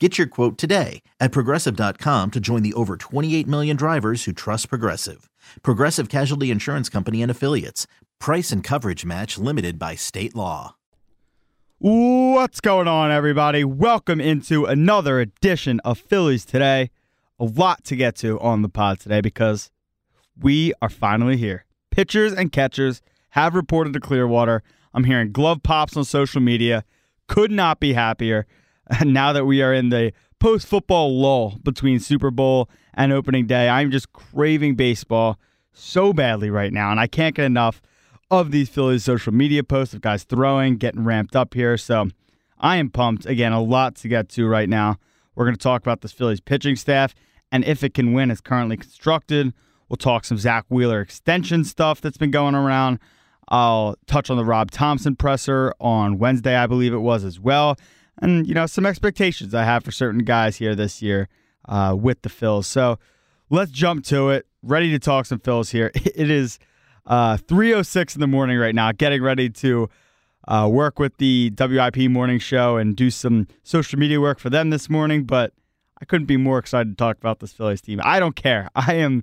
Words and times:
Get 0.00 0.18
your 0.18 0.26
quote 0.26 0.58
today 0.58 1.02
at 1.20 1.30
progressive.com 1.30 2.32
to 2.32 2.40
join 2.40 2.64
the 2.64 2.72
over 2.74 2.96
28 2.96 3.46
million 3.46 3.76
drivers 3.76 4.24
who 4.24 4.32
trust 4.32 4.68
Progressive. 4.68 5.30
Progressive 5.62 6.08
Casualty 6.08 6.50
Insurance 6.50 6.88
Company 6.88 7.22
and 7.22 7.30
Affiliates. 7.30 7.86
Price 8.18 8.50
and 8.50 8.64
coverage 8.64 9.04
match 9.04 9.38
limited 9.38 9.78
by 9.78 9.94
state 9.94 10.34
law. 10.34 10.74
What's 11.78 12.60
going 12.60 12.88
on, 12.88 13.12
everybody? 13.12 13.62
Welcome 13.62 14.20
into 14.20 14.64
another 14.64 15.20
edition 15.20 15.78
of 15.84 15.98
Phillies 15.98 16.44
Today. 16.44 16.90
A 17.38 17.44
lot 17.44 17.84
to 17.84 17.94
get 17.94 18.16
to 18.16 18.40
on 18.40 18.62
the 18.62 18.68
pod 18.68 18.98
today 18.98 19.20
because 19.20 19.70
we 20.36 20.72
are 20.82 20.88
finally 20.88 21.36
here. 21.36 21.66
Pitchers 21.92 22.32
and 22.32 22.50
catchers 22.50 23.00
have 23.30 23.54
reported 23.54 23.92
to 23.92 24.00
Clearwater. 24.00 24.64
I'm 24.92 25.04
hearing 25.04 25.30
glove 25.30 25.62
pops 25.62 25.96
on 25.96 26.04
social 26.04 26.40
media. 26.40 26.82
Could 27.28 27.52
not 27.52 27.78
be 27.78 27.92
happier. 27.92 28.48
now 29.04 29.32
that 29.32 29.44
we 29.44 29.62
are 29.62 29.72
in 29.72 29.88
the 29.88 30.12
post 30.38 30.66
football 30.66 31.18
lull 31.18 31.58
between 31.62 32.00
Super 32.00 32.30
Bowl 32.30 32.68
and 32.92 33.12
opening 33.12 33.46
day, 33.46 33.68
I'm 33.68 33.90
just 33.90 34.12
craving 34.12 34.74
baseball 34.74 35.38
so 35.72 36.12
badly 36.12 36.50
right 36.50 36.72
now. 36.72 36.90
And 36.90 37.00
I 37.00 37.06
can't 37.06 37.34
get 37.34 37.44
enough 37.44 37.80
of 38.30 38.50
these 38.50 38.68
Phillies 38.68 39.04
social 39.04 39.32
media 39.32 39.64
posts 39.64 39.94
of 39.94 40.00
guys 40.00 40.24
throwing, 40.24 40.76
getting 40.76 41.04
ramped 41.04 41.36
up 41.36 41.54
here. 41.54 41.76
So 41.76 42.08
I 42.58 42.76
am 42.76 42.90
pumped. 42.90 43.26
Again, 43.26 43.52
a 43.52 43.62
lot 43.62 43.96
to 43.96 44.08
get 44.08 44.28
to 44.30 44.46
right 44.46 44.68
now. 44.68 44.98
We're 45.34 45.44
going 45.44 45.56
to 45.56 45.62
talk 45.62 45.82
about 45.82 46.00
this 46.00 46.12
Phillies 46.12 46.40
pitching 46.40 46.76
staff 46.76 47.14
and 47.50 47.64
if 47.64 47.82
it 47.82 47.94
can 47.94 48.12
win 48.12 48.30
as 48.30 48.40
currently 48.40 48.76
constructed. 48.76 49.52
We'll 49.88 49.96
talk 49.96 50.24
some 50.24 50.38
Zack 50.38 50.64
Wheeler 50.68 51.00
extension 51.00 51.64
stuff 51.64 52.00
that's 52.00 52.16
been 52.16 52.30
going 52.30 52.54
around. 52.54 52.98
I'll 53.48 53.96
touch 54.06 54.30
on 54.30 54.36
the 54.36 54.44
Rob 54.44 54.70
Thompson 54.70 55.16
presser 55.16 55.74
on 55.78 56.18
Wednesday, 56.18 56.56
I 56.56 56.66
believe 56.66 56.94
it 56.94 56.98
was 56.98 57.24
as 57.24 57.38
well 57.38 57.76
and 58.20 58.46
you 58.46 58.54
know 58.54 58.66
some 58.66 58.86
expectations 58.86 59.54
I 59.54 59.64
have 59.64 59.84
for 59.84 59.90
certain 59.90 60.24
guys 60.24 60.56
here 60.56 60.74
this 60.74 61.02
year 61.02 61.28
uh, 61.68 61.96
with 61.98 62.22
the 62.22 62.28
Phils. 62.28 62.64
So 62.64 62.98
let's 63.50 63.70
jump 63.70 64.04
to 64.06 64.30
it. 64.30 64.46
Ready 64.62 64.90
to 64.90 64.98
talk 64.98 65.26
some 65.26 65.40
Phils 65.40 65.70
here. 65.70 65.90
It 66.14 66.30
is 66.30 66.58
uh, 67.06 67.36
3:06 67.36 68.14
in 68.14 68.20
the 68.20 68.26
morning 68.26 68.58
right 68.58 68.74
now. 68.74 68.92
Getting 68.92 69.22
ready 69.22 69.50
to 69.50 69.88
uh, 70.46 70.68
work 70.70 70.98
with 70.98 71.16
the 71.18 71.52
WIP 71.58 72.10
morning 72.10 72.38
show 72.38 72.76
and 72.76 72.96
do 72.96 73.10
some 73.10 73.46
social 73.62 73.98
media 73.98 74.20
work 74.20 74.38
for 74.38 74.50
them 74.50 74.70
this 74.70 74.88
morning. 74.88 75.24
But 75.24 75.52
I 76.00 76.04
couldn't 76.04 76.26
be 76.26 76.36
more 76.36 76.58
excited 76.58 76.90
to 76.90 76.96
talk 76.96 77.16
about 77.18 77.40
this 77.40 77.52
Phillies 77.52 77.80
team. 77.80 78.00
I 78.02 78.20
don't 78.20 78.36
care. 78.36 78.68
I 78.74 78.94
am 78.94 79.22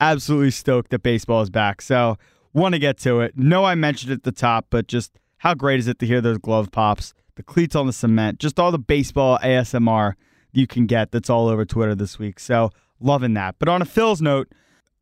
absolutely 0.00 0.50
stoked 0.50 0.90
that 0.90 1.02
baseball 1.02 1.42
is 1.42 1.50
back. 1.50 1.80
So 1.80 2.16
want 2.52 2.74
to 2.74 2.78
get 2.78 2.98
to 2.98 3.20
it. 3.20 3.36
No, 3.36 3.64
I 3.64 3.74
mentioned 3.74 4.12
it 4.12 4.16
at 4.16 4.22
the 4.24 4.32
top, 4.32 4.66
but 4.70 4.86
just 4.86 5.18
how 5.38 5.54
great 5.54 5.78
is 5.78 5.88
it 5.88 5.98
to 6.00 6.06
hear 6.06 6.20
those 6.20 6.38
glove 6.38 6.70
pops? 6.72 7.14
The 7.36 7.42
cleats 7.42 7.76
on 7.76 7.86
the 7.86 7.92
cement, 7.92 8.40
just 8.40 8.58
all 8.58 8.72
the 8.72 8.78
baseball 8.78 9.38
ASMR 9.42 10.14
you 10.52 10.66
can 10.66 10.86
get 10.86 11.12
that's 11.12 11.30
all 11.30 11.48
over 11.48 11.64
Twitter 11.64 11.94
this 11.94 12.18
week. 12.18 12.40
So 12.40 12.70
loving 12.98 13.34
that. 13.34 13.56
But 13.58 13.68
on 13.68 13.82
a 13.82 13.84
Phil's 13.84 14.22
note, 14.22 14.48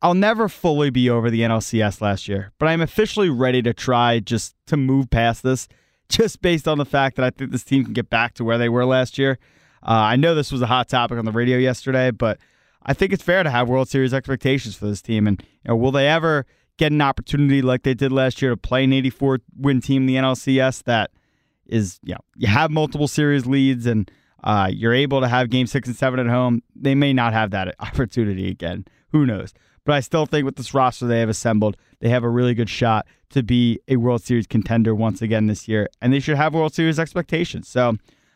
I'll 0.01 0.13
never 0.13 0.49
fully 0.49 0.89
be 0.89 1.09
over 1.09 1.31
the 1.31 1.41
NLCS 1.41 2.01
last 2.01 2.27
year, 2.27 2.51
but 2.59 2.67
I'm 2.67 2.81
officially 2.81 3.29
ready 3.29 3.61
to 3.63 3.73
try 3.73 4.19
just 4.19 4.53
to 4.67 4.77
move 4.77 5.09
past 5.09 5.41
this, 5.41 5.67
just 6.09 6.41
based 6.41 6.67
on 6.67 6.77
the 6.77 6.85
fact 6.85 7.15
that 7.15 7.25
I 7.25 7.29
think 7.31 7.51
this 7.51 7.63
team 7.63 7.85
can 7.85 7.93
get 7.93 8.09
back 8.09 8.33
to 8.35 8.43
where 8.43 8.57
they 8.57 8.69
were 8.69 8.85
last 8.85 9.17
year. 9.17 9.39
Uh, 9.81 9.91
I 9.91 10.15
know 10.15 10.35
this 10.35 10.51
was 10.51 10.61
a 10.61 10.67
hot 10.67 10.89
topic 10.89 11.17
on 11.17 11.25
the 11.25 11.31
radio 11.31 11.57
yesterday, 11.57 12.11
but 12.11 12.37
I 12.83 12.93
think 12.93 13.13
it's 13.13 13.23
fair 13.23 13.41
to 13.43 13.49
have 13.49 13.69
World 13.69 13.87
Series 13.87 14.13
expectations 14.13 14.75
for 14.75 14.87
this 14.87 15.01
team. 15.01 15.25
And 15.25 15.41
you 15.41 15.69
know, 15.69 15.75
will 15.75 15.91
they 15.91 16.07
ever 16.07 16.45
get 16.77 16.91
an 16.91 17.01
opportunity 17.01 17.61
like 17.61 17.83
they 17.83 17.93
did 17.93 18.11
last 18.11 18.41
year 18.41 18.51
to 18.51 18.57
play 18.57 18.83
an 18.83 18.93
84 18.93 19.39
win 19.57 19.79
team 19.79 20.03
in 20.03 20.07
the 20.07 20.15
NLCS 20.15 20.83
that– 20.83 21.11
is 21.67 21.99
you 22.03 22.13
know 22.13 22.21
you 22.35 22.47
have 22.47 22.71
multiple 22.71 23.07
series 23.07 23.45
leads 23.45 23.85
and 23.85 24.09
uh, 24.43 24.69
you're 24.71 24.93
able 24.93 25.21
to 25.21 25.27
have 25.27 25.49
game 25.49 25.67
six 25.67 25.87
and 25.87 25.97
seven 25.97 26.19
at 26.19 26.27
home. 26.27 26.61
They 26.75 26.95
may 26.95 27.13
not 27.13 27.33
have 27.33 27.51
that 27.51 27.75
opportunity 27.79 28.49
again. 28.49 28.85
Who 29.09 29.25
knows? 29.25 29.53
But 29.85 29.95
I 29.95 29.99
still 29.99 30.25
think 30.25 30.45
with 30.45 30.55
this 30.55 30.73
roster 30.73 31.05
they 31.05 31.19
have 31.19 31.29
assembled, 31.29 31.77
they 31.99 32.09
have 32.09 32.23
a 32.23 32.29
really 32.29 32.53
good 32.53 32.69
shot 32.69 33.05
to 33.29 33.43
be 33.43 33.79
a 33.87 33.97
World 33.97 34.23
Series 34.23 34.47
contender 34.47 34.95
once 34.95 35.21
again 35.21 35.47
this 35.47 35.67
year, 35.67 35.89
and 36.01 36.11
they 36.11 36.19
should 36.19 36.37
have 36.37 36.53
World 36.53 36.73
Series 36.73 36.99
expectations. 36.99 37.67
So 37.67 37.89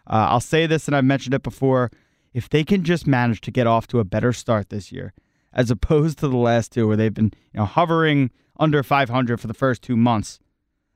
uh, 0.08 0.28
I'll 0.30 0.40
say 0.40 0.68
this, 0.68 0.88
and 0.88 0.96
I've 0.96 1.06
mentioned 1.06 1.34
it 1.34 1.44
before: 1.44 1.92
if 2.34 2.50
they 2.50 2.64
can 2.64 2.84
just 2.84 3.08
manage 3.08 3.42
to 3.42 3.52
get 3.52 3.66
off 3.66 3.88
to 3.88 4.00
a 4.00 4.04
better 4.04 4.32
start 4.32 4.70
this 4.70 4.92
year, 4.92 5.14
as 5.52 5.72
opposed 5.72 6.20
to 6.20 6.28
the 6.28 6.38
last 6.38 6.72
two 6.72 6.88
where 6.88 6.98
they've 6.98 7.14
been 7.14 7.32
you 7.54 7.60
know 7.60 7.66
hovering 7.66 8.30
under 8.60 8.84
500 8.84 9.40
for 9.40 9.48
the 9.48 9.54
first 9.54 9.82
two 9.82 9.98
months, 9.98 10.40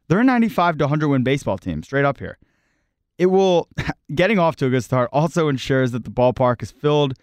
they're 0.07 0.19
a 0.19 0.23
95 0.23 0.77
to 0.77 0.85
100 0.85 1.07
win 1.07 1.23
baseball 1.23 1.57
team, 1.57 1.83
straight 1.83 2.05
up 2.05 2.19
here. 2.19 2.37
It 3.17 3.27
will, 3.27 3.69
getting 4.15 4.39
off 4.39 4.55
to 4.57 4.65
a 4.65 4.69
good 4.69 4.83
start 4.83 5.09
also 5.13 5.47
ensures 5.47 5.91
that 5.91 6.03
the 6.03 6.11
ballpark 6.11 6.61
is 6.61 6.71
filled, 6.71 7.13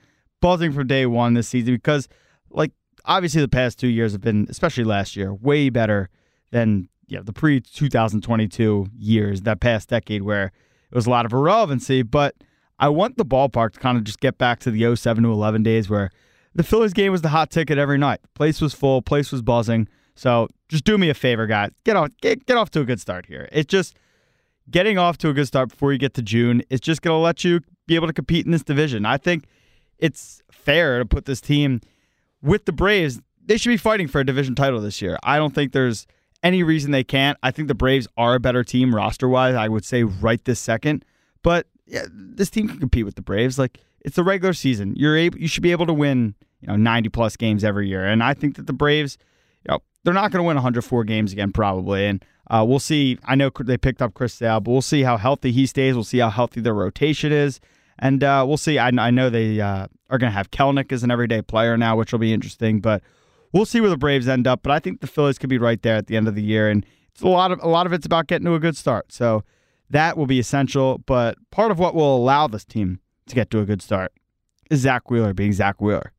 buzzing 0.41 0.73
from 0.73 0.87
day 0.87 1.07
one 1.07 1.35
this 1.35 1.49
season 1.49 1.75
because, 1.75 2.09
like, 2.51 2.73
obviously 3.05 3.41
the 3.41 3.49
past 3.49 3.79
two 3.79 3.89
years 3.89 4.13
have 4.13 4.21
been, 4.21 4.47
especially 4.49 4.85
last 4.85 5.17
year, 5.17 5.35
way 5.35 5.69
better 5.69 6.09
than 6.51 6.89
you 7.09 7.17
know, 7.17 7.23
the 7.23 7.33
pre 7.33 7.61
2022 7.61 8.89
years, 8.97 9.43
that 9.43 9.61
past 9.61 9.89
decade 9.89 10.23
where 10.23 10.45
it 10.45 10.95
was 10.95 11.07
a 11.07 11.11
lot 11.11 11.27
of 11.27 11.33
irrelevancy. 11.33 12.03
But 12.03 12.35
I 12.79 12.89
want 12.89 13.17
the 13.17 13.27
ballpark 13.27 13.73
to 13.73 13.81
kind 13.81 13.99
of 13.99 14.05
just 14.05 14.21
get 14.21 14.39
back 14.39 14.61
to 14.61 14.71
the 14.71 14.95
07 14.97 15.23
to 15.25 15.31
11 15.31 15.63
days 15.63 15.91
where 15.91 16.11
the 16.55 16.63
Phillies 16.63 16.93
game 16.93 17.13
was 17.13 17.23
the 17.23 17.29
hot 17.29 17.51
ticket 17.51 17.79
every 17.79 17.99
night. 17.99 18.21
Place 18.35 18.61
was 18.61 18.75
full, 18.75 19.03
place 19.03 19.33
was 19.33 19.43
buzzing. 19.43 19.89
So 20.21 20.49
just 20.69 20.85
do 20.85 20.99
me 20.99 21.09
a 21.09 21.15
favor, 21.15 21.47
guys. 21.47 21.71
Get 21.85 21.97
off 21.97 22.11
get, 22.21 22.45
get 22.45 22.59
off 22.59 22.69
to 22.73 22.81
a 22.81 22.85
good 22.85 23.01
start 23.01 23.25
here. 23.25 23.49
It's 23.53 23.71
just 23.71 23.97
getting 24.71 24.99
off 24.99 25.17
to 25.19 25.31
a 25.31 25.33
good 25.33 25.47
start 25.47 25.71
before 25.71 25.95
you 25.95 25.99
get 25.99 26.13
to 26.13 26.21
June 26.21 26.63
is 26.69 26.79
just 26.79 27.01
going 27.01 27.15
to 27.15 27.19
let 27.19 27.43
you 27.43 27.61
be 27.87 27.95
able 27.95 28.07
to 28.07 28.13
compete 28.13 28.45
in 28.45 28.53
this 28.53 28.63
division. 28.63 29.07
I 29.07 29.17
think 29.17 29.47
it's 29.99 30.43
fair 30.51 30.99
to 30.99 31.07
put 31.07 31.25
this 31.25 31.41
team 31.41 31.81
with 32.43 32.67
the 32.67 32.73
Braves. 32.73 33.23
They 33.43 33.57
should 33.57 33.71
be 33.71 33.79
fighting 33.79 34.09
for 34.09 34.21
a 34.21 34.27
division 34.27 34.55
title 34.55 34.79
this 34.83 35.01
year. 35.01 35.19
I 35.23 35.39
don't 35.39 35.55
think 35.55 35.73
there's 35.73 36.07
any 36.43 36.63
reason 36.63 36.91
they 36.91 37.03
can't. 37.03 37.39
I 37.43 37.51
think 37.51 37.69
the 37.69 37.75
Braves 37.75 38.07
are 38.19 38.35
a 38.35 38.41
better 38.41 38.63
team 38.63 38.95
roster 38.95 39.27
wise. 39.27 39.55
I 39.55 39.69
would 39.69 39.87
say 39.87 40.03
right 40.03 40.45
this 40.45 40.61
second, 40.61 41.03
but 41.43 41.67
yeah, 41.87 42.05
this 42.13 42.51
team 42.51 42.69
can 42.69 42.79
compete 42.79 43.07
with 43.07 43.15
the 43.15 43.23
Braves. 43.23 43.59
Like 43.59 43.81
it's 44.03 44.19
a 44.19 44.23
regular 44.23 44.53
season. 44.53 44.95
You're 44.97 45.17
able, 45.17 45.39
you 45.39 45.49
should 45.49 45.63
be 45.63 45.73
able 45.73 45.87
to 45.87 45.95
win, 45.95 46.35
you 46.61 46.69
know, 46.69 46.77
90 46.77 47.09
plus 47.09 47.39
games 47.39 47.65
every 47.65 47.89
year. 47.89 48.05
And 48.05 48.23
I 48.23 48.35
think 48.35 48.57
that 48.57 48.67
the 48.67 48.75
Braves, 48.75 49.17
you 49.65 49.73
know, 49.73 49.79
they're 50.05 50.15
not 50.15 50.31
going 50.31 50.43
to 50.43 50.47
win 50.47 50.57
104 50.57 51.05
games 51.05 51.33
again, 51.33 51.53
probably. 51.53 52.07
And 52.07 52.25
uh, 52.51 52.65
we'll 52.67 52.79
see. 52.79 53.19
I 53.25 53.35
know 53.35 53.51
they 53.61 53.79
picked 53.79 54.03
up 54.03 54.15
Chris 54.15 54.35
Sale, 54.35 54.61
but 54.61 54.71
we'll 54.71 54.83
see 54.83 55.03
how 55.03 55.17
healthy 55.17 55.53
he 55.53 55.67
stays. 55.67 55.95
We'll 55.95 56.05
see 56.05 56.19
how 56.19 56.31
healthy 56.31 56.61
their 56.61 56.75
rotation 56.75 57.33
is. 57.33 57.61
And 57.99 58.25
uh, 58.25 58.45
we'll 58.47 58.57
see. 58.57 58.79
I, 58.79 58.89
I 58.89 59.11
know 59.11 59.29
they 59.31 59.61
uh, 59.61 59.87
are 60.09 60.19
going 60.19 60.31
to 60.31 60.37
have 60.37 60.51
Kelenic 60.51 60.91
as 60.91 61.05
an 61.05 61.11
everyday 61.11 61.43
player 61.43 61.77
now, 61.77 61.97
which 61.97 62.13
will 62.13 62.19
be 62.19 62.33
interesting. 62.33 62.81
But 62.81 63.03
we'll 63.53 63.67
see 63.67 63.81
where 63.81 63.91
the 63.91 63.97
Braves 63.97 64.27
end 64.27 64.47
up. 64.47 64.63
But 64.63 64.73
I 64.73 64.79
think 64.79 65.01
the 65.01 65.07
Phillies 65.07 65.39
could 65.39 65.51
be 65.51 65.59
right 65.59 65.81
there 65.83 65.97
at 65.97 66.07
the 66.07 66.17
end 66.17 66.27
of 66.27 66.35
the 66.35 66.43
year. 66.43 66.69
And 66.69 66.85
it's 67.13 67.23
a 67.23 67.29
lot 67.29 67.53
of 67.53 67.61
a 67.63 67.69
lot 67.69 67.87
of 67.87 67.93
it's 67.93 68.07
about 68.07 68.27
getting 68.27 68.47
to 68.47 68.55
a 68.55 68.61
good 68.61 68.77
start. 68.77 69.13
So 69.13 69.45
that 69.91 70.17
will 70.17 70.27
be 70.27 70.39
essential. 70.39 70.99
But 70.99 71.37
part 71.51 71.71
of 71.71 71.79
what 71.79 71.95
will 71.95 72.17
allow 72.17 72.47
this 72.47 72.65
team 72.65 73.01
to 73.27 73.35
get 73.35 73.51
to 73.51 73.61
a 73.61 73.67
good 73.67 73.83
start 73.83 74.13
is 74.71 74.81
Zack 74.81 75.11
Wheeler 75.11 75.35
being 75.35 75.53
Zack 75.53 75.81
Wheeler. 75.81 76.13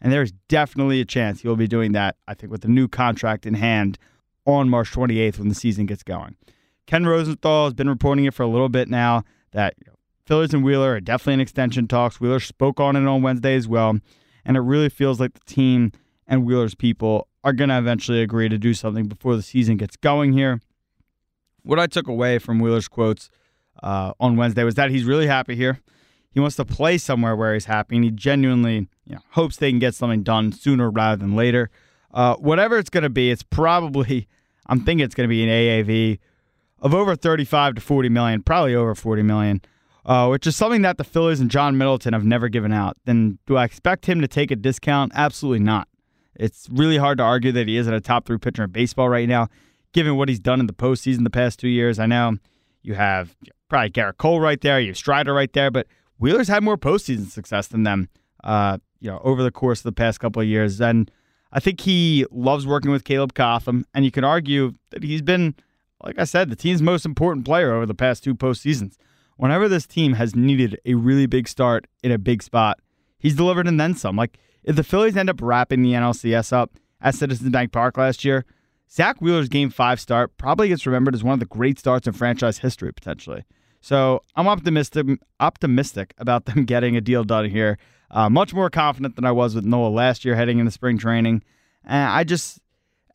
And 0.00 0.12
there's 0.12 0.32
definitely 0.48 1.00
a 1.00 1.04
chance 1.04 1.40
he'll 1.40 1.56
be 1.56 1.66
doing 1.66 1.92
that, 1.92 2.16
I 2.26 2.34
think, 2.34 2.52
with 2.52 2.62
the 2.62 2.68
new 2.68 2.88
contract 2.88 3.46
in 3.46 3.54
hand 3.54 3.98
on 4.46 4.68
March 4.68 4.92
28th 4.92 5.38
when 5.38 5.48
the 5.48 5.54
season 5.54 5.86
gets 5.86 6.02
going. 6.02 6.36
Ken 6.86 7.04
Rosenthal 7.04 7.64
has 7.64 7.74
been 7.74 7.88
reporting 7.88 8.24
it 8.24 8.34
for 8.34 8.42
a 8.42 8.48
little 8.48 8.68
bit 8.68 8.88
now 8.88 9.24
that 9.52 9.74
you 9.78 9.90
know, 9.90 9.96
Phillies 10.24 10.54
and 10.54 10.64
Wheeler 10.64 10.94
are 10.94 11.00
definitely 11.00 11.34
in 11.34 11.40
extension 11.40 11.88
talks. 11.88 12.20
Wheeler 12.20 12.40
spoke 12.40 12.80
on 12.80 12.96
it 12.96 13.06
on 13.06 13.22
Wednesday 13.22 13.54
as 13.54 13.66
well. 13.66 13.98
And 14.44 14.56
it 14.56 14.60
really 14.60 14.88
feels 14.88 15.20
like 15.20 15.34
the 15.34 15.52
team 15.52 15.92
and 16.26 16.44
Wheeler's 16.44 16.74
people 16.74 17.28
are 17.44 17.52
going 17.52 17.70
to 17.70 17.78
eventually 17.78 18.22
agree 18.22 18.48
to 18.48 18.58
do 18.58 18.74
something 18.74 19.06
before 19.06 19.36
the 19.36 19.42
season 19.42 19.76
gets 19.76 19.96
going 19.96 20.32
here. 20.32 20.60
What 21.62 21.78
I 21.78 21.86
took 21.86 22.06
away 22.06 22.38
from 22.38 22.58
Wheeler's 22.58 22.88
quotes 22.88 23.30
uh, 23.82 24.12
on 24.20 24.36
Wednesday 24.36 24.64
was 24.64 24.74
that 24.76 24.90
he's 24.90 25.04
really 25.04 25.26
happy 25.26 25.56
here. 25.56 25.80
He 26.30 26.40
wants 26.40 26.56
to 26.56 26.64
play 26.64 26.98
somewhere 26.98 27.34
where 27.34 27.54
he's 27.54 27.64
happy, 27.64 27.96
and 27.96 28.04
he 28.04 28.10
genuinely 28.10 28.88
you 29.06 29.14
know, 29.14 29.20
hopes 29.30 29.56
they 29.56 29.70
can 29.70 29.78
get 29.78 29.94
something 29.94 30.22
done 30.22 30.52
sooner 30.52 30.90
rather 30.90 31.16
than 31.16 31.34
later. 31.34 31.70
Uh, 32.12 32.36
whatever 32.36 32.78
it's 32.78 32.90
going 32.90 33.02
to 33.02 33.10
be, 33.10 33.30
it's 33.30 33.42
probably, 33.42 34.28
I'm 34.66 34.80
thinking 34.80 35.04
it's 35.04 35.14
going 35.14 35.28
to 35.28 35.32
be 35.32 35.42
an 35.42 35.48
AAV 35.48 36.18
of 36.80 36.94
over 36.94 37.16
35 37.16 37.76
to 37.76 37.80
40 37.80 38.08
million, 38.08 38.42
probably 38.42 38.74
over 38.74 38.94
40 38.94 39.22
million, 39.22 39.60
uh, 40.04 40.28
which 40.28 40.46
is 40.46 40.56
something 40.56 40.82
that 40.82 40.96
the 40.96 41.04
Phillies 41.04 41.40
and 41.40 41.50
John 41.50 41.76
Middleton 41.76 42.12
have 42.12 42.24
never 42.24 42.48
given 42.48 42.72
out. 42.72 42.96
Then 43.04 43.38
do 43.46 43.56
I 43.56 43.64
expect 43.64 44.06
him 44.06 44.20
to 44.20 44.28
take 44.28 44.50
a 44.50 44.56
discount? 44.56 45.12
Absolutely 45.14 45.64
not. 45.64 45.88
It's 46.34 46.68
really 46.70 46.98
hard 46.98 47.18
to 47.18 47.24
argue 47.24 47.50
that 47.52 47.66
he 47.66 47.76
isn't 47.76 47.92
a 47.92 48.00
top 48.00 48.26
three 48.26 48.38
pitcher 48.38 48.64
in 48.64 48.70
baseball 48.70 49.08
right 49.08 49.28
now, 49.28 49.48
given 49.92 50.16
what 50.16 50.28
he's 50.28 50.38
done 50.38 50.60
in 50.60 50.66
the 50.66 50.72
postseason 50.72 51.24
the 51.24 51.30
past 51.30 51.58
two 51.58 51.68
years. 51.68 51.98
I 51.98 52.06
know 52.06 52.36
you 52.82 52.94
have 52.94 53.36
probably 53.68 53.90
Gerrit 53.90 54.18
Cole 54.18 54.40
right 54.40 54.60
there, 54.60 54.78
you 54.78 54.88
have 54.88 54.96
Strider 54.96 55.34
right 55.34 55.52
there, 55.52 55.70
but 55.70 55.88
Wheeler's 56.18 56.48
had 56.48 56.62
more 56.62 56.76
postseason 56.76 57.28
success 57.30 57.68
than 57.68 57.84
them, 57.84 58.08
uh, 58.44 58.78
you 59.00 59.10
know, 59.10 59.20
over 59.24 59.42
the 59.42 59.50
course 59.50 59.80
of 59.80 59.84
the 59.84 59.92
past 59.92 60.20
couple 60.20 60.42
of 60.42 60.48
years. 60.48 60.80
And 60.80 61.10
I 61.52 61.60
think 61.60 61.80
he 61.80 62.26
loves 62.30 62.66
working 62.66 62.90
with 62.90 63.04
Caleb 63.04 63.34
Cotham, 63.34 63.86
and 63.94 64.04
you 64.04 64.10
can 64.10 64.24
argue 64.24 64.74
that 64.90 65.02
he's 65.02 65.22
been, 65.22 65.54
like 66.04 66.18
I 66.18 66.24
said, 66.24 66.50
the 66.50 66.56
team's 66.56 66.82
most 66.82 67.06
important 67.06 67.46
player 67.46 67.72
over 67.72 67.86
the 67.86 67.94
past 67.94 68.24
two 68.24 68.34
postseasons. 68.34 68.96
Whenever 69.36 69.68
this 69.68 69.86
team 69.86 70.14
has 70.14 70.34
needed 70.34 70.78
a 70.84 70.94
really 70.94 71.26
big 71.26 71.46
start 71.48 71.86
in 72.02 72.10
a 72.10 72.18
big 72.18 72.42
spot, 72.42 72.80
he's 73.18 73.36
delivered 73.36 73.68
and 73.68 73.78
then 73.78 73.94
some. 73.94 74.16
Like 74.16 74.38
if 74.64 74.76
the 74.76 74.84
Phillies 74.84 75.16
end 75.16 75.30
up 75.30 75.40
wrapping 75.40 75.82
the 75.82 75.92
NLCS 75.92 76.52
up 76.52 76.72
at 77.00 77.14
Citizens 77.14 77.50
Bank 77.50 77.72
Park 77.72 77.96
last 77.96 78.24
year, 78.24 78.44
Zack 78.90 79.20
Wheeler's 79.20 79.48
Game 79.48 79.70
Five 79.70 80.00
start 80.00 80.36
probably 80.38 80.68
gets 80.68 80.86
remembered 80.86 81.14
as 81.14 81.22
one 81.22 81.34
of 81.34 81.40
the 81.40 81.46
great 81.46 81.78
starts 81.78 82.06
in 82.06 82.14
franchise 82.14 82.58
history 82.58 82.92
potentially. 82.92 83.44
So 83.80 84.22
I'm 84.34 84.48
optimistic 84.48 85.06
optimistic 85.40 86.14
about 86.18 86.46
them 86.46 86.64
getting 86.66 86.96
a 86.96 87.00
deal 87.00 87.24
done 87.24 87.48
here. 87.50 87.78
Uh, 88.10 88.30
much 88.30 88.54
more 88.54 88.70
confident 88.70 89.16
than 89.16 89.24
I 89.24 89.32
was 89.32 89.54
with 89.54 89.64
Noah 89.64 89.88
last 89.88 90.24
year 90.24 90.34
heading 90.34 90.58
into 90.58 90.70
spring 90.70 90.98
training. 90.98 91.42
And 91.84 92.10
I 92.10 92.24
just 92.24 92.60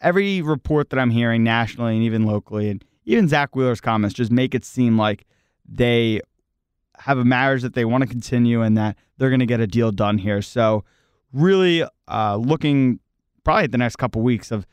every 0.01 0.41
report 0.41 0.89
that 0.91 0.99
I'm 0.99 1.09
hearing 1.09 1.43
nationally 1.43 1.95
and 1.95 2.03
even 2.03 2.25
locally, 2.25 2.69
and 2.69 2.83
even 3.05 3.27
Zack 3.27 3.55
Wheeler's 3.55 3.81
comments 3.81 4.13
just 4.13 4.31
make 4.31 4.53
it 4.53 4.65
seem 4.65 4.97
like 4.97 5.25
they 5.67 6.21
have 6.99 7.17
a 7.17 7.25
marriage 7.25 7.61
that 7.63 7.73
they 7.73 7.85
want 7.85 8.03
to 8.03 8.07
continue 8.07 8.61
and 8.61 8.77
that 8.77 8.97
they're 9.17 9.29
going 9.29 9.39
to 9.39 9.45
get 9.45 9.59
a 9.59 9.67
deal 9.67 9.91
done 9.91 10.17
here. 10.17 10.41
So 10.41 10.83
really 11.31 11.83
uh, 12.07 12.35
looking 12.37 12.99
probably 13.43 13.65
at 13.65 13.71
the 13.71 13.77
next 13.77 13.95
couple 13.95 14.21
weeks 14.21 14.51
of 14.51 14.67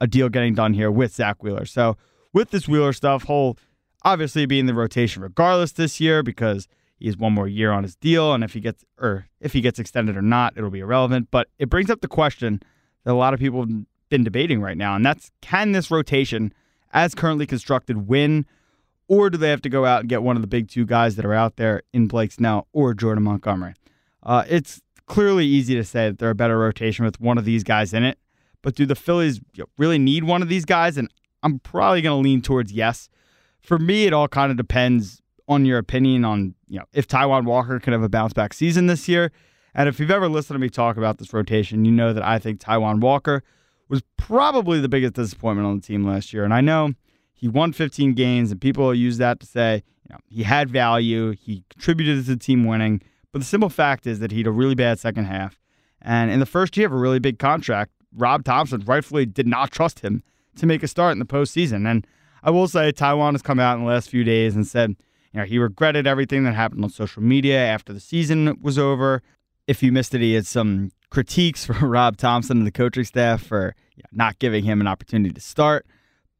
a 0.00 0.06
deal 0.06 0.28
getting 0.28 0.54
done 0.54 0.74
here 0.74 0.90
with 0.90 1.14
Zack 1.14 1.42
Wheeler. 1.42 1.64
So 1.64 1.96
with 2.32 2.50
this 2.50 2.68
Wheeler 2.68 2.92
stuff, 2.92 3.24
whole 3.24 3.58
obviously 4.04 4.46
be 4.46 4.58
in 4.58 4.66
the 4.66 4.74
rotation 4.74 5.22
regardless 5.22 5.72
this 5.72 6.00
year 6.00 6.22
because 6.22 6.68
he 6.98 7.06
has 7.06 7.16
one 7.16 7.32
more 7.32 7.48
year 7.48 7.72
on 7.72 7.82
his 7.82 7.96
deal, 7.96 8.32
and 8.32 8.44
if 8.44 8.52
he 8.52 8.60
gets 8.60 8.84
or 8.98 9.26
if 9.40 9.52
he 9.52 9.60
gets 9.60 9.78
extended 9.78 10.16
or 10.16 10.22
not, 10.22 10.56
it'll 10.56 10.70
be 10.70 10.80
irrelevant. 10.80 11.28
But 11.30 11.48
it 11.58 11.68
brings 11.68 11.90
up 11.90 12.00
the 12.00 12.08
question 12.08 12.62
that 13.04 13.12
a 13.12 13.14
lot 13.14 13.34
of 13.34 13.40
people 13.40 13.60
have 13.60 13.84
been 14.08 14.24
debating 14.24 14.60
right 14.60 14.76
now, 14.76 14.94
and 14.94 15.04
that's 15.04 15.30
can 15.40 15.72
this 15.72 15.90
rotation, 15.90 16.52
as 16.92 17.14
currently 17.14 17.46
constructed, 17.46 18.08
win, 18.08 18.46
or 19.08 19.28
do 19.28 19.36
they 19.36 19.50
have 19.50 19.62
to 19.62 19.68
go 19.68 19.84
out 19.84 20.00
and 20.00 20.08
get 20.08 20.22
one 20.22 20.36
of 20.36 20.42
the 20.42 20.48
big 20.48 20.68
two 20.68 20.86
guys 20.86 21.16
that 21.16 21.24
are 21.24 21.34
out 21.34 21.56
there 21.56 21.82
in 21.92 22.06
Blake 22.06 22.32
Snell 22.32 22.68
or 22.72 22.94
Jordan 22.94 23.24
Montgomery? 23.24 23.74
Uh, 24.22 24.44
it's 24.48 24.80
clearly 25.06 25.44
easy 25.44 25.74
to 25.74 25.84
say 25.84 26.08
that 26.08 26.18
they're 26.18 26.30
a 26.30 26.34
better 26.34 26.58
rotation 26.58 27.04
with 27.04 27.20
one 27.20 27.36
of 27.36 27.44
these 27.44 27.64
guys 27.64 27.92
in 27.92 28.04
it, 28.04 28.18
but 28.62 28.74
do 28.74 28.86
the 28.86 28.94
Phillies 28.94 29.40
really 29.76 29.98
need 29.98 30.24
one 30.24 30.42
of 30.42 30.48
these 30.48 30.64
guys? 30.64 30.96
And 30.96 31.10
I'm 31.42 31.58
probably 31.58 32.00
going 32.00 32.22
to 32.22 32.26
lean 32.26 32.40
towards 32.40 32.72
yes 32.72 33.08
for 33.64 33.78
me, 33.78 34.04
it 34.04 34.12
all 34.12 34.28
kind 34.28 34.50
of 34.50 34.56
depends 34.56 35.22
on 35.48 35.64
your 35.64 35.78
opinion 35.78 36.24
on 36.24 36.54
you 36.68 36.78
know 36.78 36.84
if 36.92 37.08
Taijuan 37.08 37.44
Walker 37.44 37.80
can 37.80 37.92
have 37.92 38.02
a 38.02 38.08
bounce 38.08 38.32
back 38.32 38.54
season 38.54 38.86
this 38.86 39.08
year. 39.08 39.32
And 39.74 39.88
if 39.88 39.98
you've 39.98 40.10
ever 40.10 40.28
listened 40.28 40.54
to 40.54 40.60
me 40.60 40.68
talk 40.68 40.96
about 40.96 41.18
this 41.18 41.32
rotation, 41.32 41.84
you 41.84 41.90
know 41.90 42.12
that 42.12 42.22
I 42.22 42.38
think 42.38 42.60
Taijuan 42.60 43.00
Walker 43.00 43.42
was 43.88 44.02
probably 44.16 44.80
the 44.80 44.88
biggest 44.88 45.14
disappointment 45.14 45.66
on 45.66 45.76
the 45.76 45.82
team 45.82 46.04
last 46.04 46.32
year. 46.32 46.44
And 46.44 46.54
I 46.54 46.60
know 46.60 46.92
he 47.32 47.48
won 47.48 47.72
15 47.72 48.14
games, 48.14 48.52
and 48.52 48.60
people 48.60 48.94
use 48.94 49.18
that 49.18 49.40
to 49.40 49.46
say 49.46 49.82
you 50.08 50.12
know 50.12 50.18
he 50.28 50.42
had 50.42 50.70
value, 50.70 51.32
he 51.32 51.64
contributed 51.70 52.24
to 52.24 52.30
the 52.30 52.36
team 52.36 52.64
winning. 52.64 53.02
But 53.32 53.40
the 53.40 53.46
simple 53.46 53.70
fact 53.70 54.06
is 54.06 54.20
that 54.20 54.30
he 54.30 54.38
had 54.38 54.46
a 54.46 54.52
really 54.52 54.76
bad 54.76 55.00
second 55.00 55.24
half, 55.24 55.58
and 56.02 56.30
in 56.30 56.38
the 56.38 56.46
first 56.46 56.76
year 56.76 56.86
of 56.86 56.92
a 56.92 56.96
really 56.96 57.18
big 57.18 57.38
contract, 57.38 57.92
Rob 58.14 58.44
Thompson 58.44 58.82
rightfully 58.86 59.26
did 59.26 59.46
not 59.46 59.72
trust 59.72 60.00
him 60.00 60.22
to 60.56 60.66
make 60.66 60.82
a 60.82 60.88
start 60.88 61.12
in 61.12 61.18
the 61.18 61.24
postseason. 61.24 61.90
And 61.90 62.06
I 62.44 62.50
will 62.50 62.68
say 62.68 62.92
Taijuan 62.92 63.32
has 63.32 63.42
come 63.42 63.58
out 63.58 63.76
in 63.78 63.84
the 63.84 63.90
last 63.90 64.10
few 64.10 64.22
days 64.22 64.54
and 64.54 64.66
said, 64.66 64.90
you 65.32 65.40
know, 65.40 65.46
he 65.46 65.58
regretted 65.58 66.06
everything 66.06 66.44
that 66.44 66.54
happened 66.54 66.84
on 66.84 66.90
social 66.90 67.22
media 67.22 67.58
after 67.58 67.92
the 67.92 67.98
season 67.98 68.58
was 68.60 68.78
over. 68.78 69.22
If 69.66 69.82
you 69.82 69.90
missed 69.90 70.14
it, 70.14 70.20
he 70.20 70.34
had 70.34 70.46
some 70.46 70.92
critiques 71.08 71.64
for 71.64 71.72
Rob 71.86 72.18
Thompson 72.18 72.58
and 72.58 72.66
the 72.66 72.70
coaching 72.70 73.04
staff 73.04 73.42
for 73.42 73.74
not 74.12 74.38
giving 74.38 74.62
him 74.62 74.82
an 74.82 74.86
opportunity 74.86 75.32
to 75.32 75.40
start. 75.40 75.86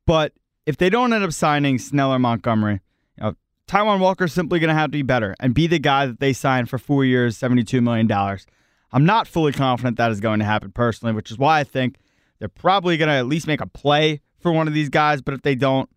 But 0.06 0.34
if 0.66 0.76
they 0.76 0.90
don't 0.90 1.14
end 1.14 1.24
up 1.24 1.32
signing 1.32 1.78
Snell 1.78 2.12
or 2.12 2.18
Montgomery, 2.18 2.80
you 3.18 3.34
know, 3.72 3.96
Walker's 3.96 4.34
simply 4.34 4.58
going 4.58 4.68
to 4.68 4.74
have 4.74 4.88
to 4.88 4.98
be 4.98 5.02
better 5.02 5.34
and 5.40 5.54
be 5.54 5.66
the 5.66 5.78
guy 5.78 6.04
that 6.04 6.20
they 6.20 6.34
signed 6.34 6.68
for 6.68 6.76
four 6.76 7.06
years, 7.06 7.38
$72 7.38 7.82
million. 7.82 8.10
I'm 8.92 9.06
not 9.06 9.26
fully 9.26 9.52
confident 9.52 9.96
that 9.96 10.10
is 10.10 10.20
going 10.20 10.38
to 10.40 10.44
happen 10.44 10.70
personally, 10.70 11.14
which 11.14 11.30
is 11.30 11.38
why 11.38 11.60
I 11.60 11.64
think 11.64 11.96
they're 12.38 12.48
probably 12.48 12.98
going 12.98 13.08
to 13.08 13.14
at 13.14 13.26
least 13.26 13.46
make 13.46 13.62
a 13.62 13.66
play 13.66 14.20
for 14.44 14.52
one 14.52 14.68
of 14.68 14.74
these 14.74 14.90
guys, 14.90 15.22
but 15.22 15.32
if 15.32 15.40
they 15.40 15.54
don't, 15.54 15.88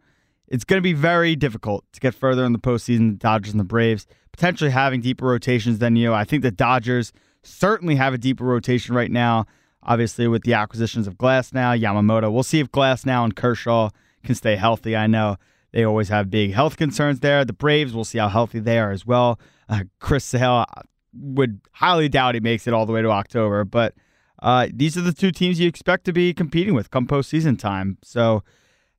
it's 0.47 0.63
going 0.63 0.77
to 0.77 0.81
be 0.81 0.93
very 0.93 1.35
difficult 1.35 1.83
to 1.91 1.99
get 1.99 2.15
further 2.15 2.45
in 2.45 2.53
the 2.53 2.59
postseason. 2.59 3.11
The 3.11 3.17
Dodgers 3.17 3.51
and 3.51 3.59
the 3.59 3.65
Braves 3.65 4.07
potentially 4.31 4.71
having 4.71 5.01
deeper 5.01 5.25
rotations 5.25 5.79
than 5.79 5.97
you. 5.97 6.13
I 6.13 6.23
think 6.23 6.43
the 6.43 6.51
Dodgers 6.51 7.11
certainly 7.43 7.95
have 7.95 8.13
a 8.13 8.17
deeper 8.17 8.45
rotation 8.45 8.95
right 8.95 9.11
now. 9.11 9.45
Obviously, 9.83 10.29
with 10.29 10.43
the 10.43 10.53
acquisitions 10.53 11.07
of 11.07 11.17
Glasnow, 11.17 11.77
Yamamoto. 11.77 12.31
We'll 12.31 12.43
see 12.43 12.61
if 12.61 12.71
Glasnow 12.71 13.25
and 13.25 13.35
Kershaw 13.35 13.89
can 14.23 14.35
stay 14.35 14.55
healthy. 14.55 14.95
I 14.95 15.07
know 15.07 15.35
they 15.73 15.83
always 15.83 16.07
have 16.07 16.29
big 16.29 16.53
health 16.53 16.77
concerns 16.77 17.19
there. 17.19 17.43
The 17.43 17.51
Braves, 17.51 17.93
we'll 17.93 18.05
see 18.05 18.17
how 18.17 18.29
healthy 18.29 18.59
they 18.59 18.79
are 18.79 18.91
as 18.91 19.05
well. 19.05 19.41
Uh, 19.67 19.83
Chris 19.99 20.23
Sale 20.23 20.65
would 21.13 21.59
highly 21.73 22.07
doubt 22.07 22.35
he 22.35 22.39
makes 22.39 22.65
it 22.65 22.73
all 22.73 22.85
the 22.85 22.93
way 22.93 23.01
to 23.01 23.09
October, 23.09 23.65
but 23.65 23.93
uh, 24.39 24.67
these 24.71 24.97
are 24.97 25.01
the 25.01 25.13
two 25.13 25.31
teams 25.31 25.59
you 25.59 25.67
expect 25.67 26.05
to 26.05 26.13
be 26.13 26.33
competing 26.33 26.73
with 26.73 26.91
come 26.91 27.07
postseason 27.07 27.57
time. 27.57 27.97
So 28.03 28.43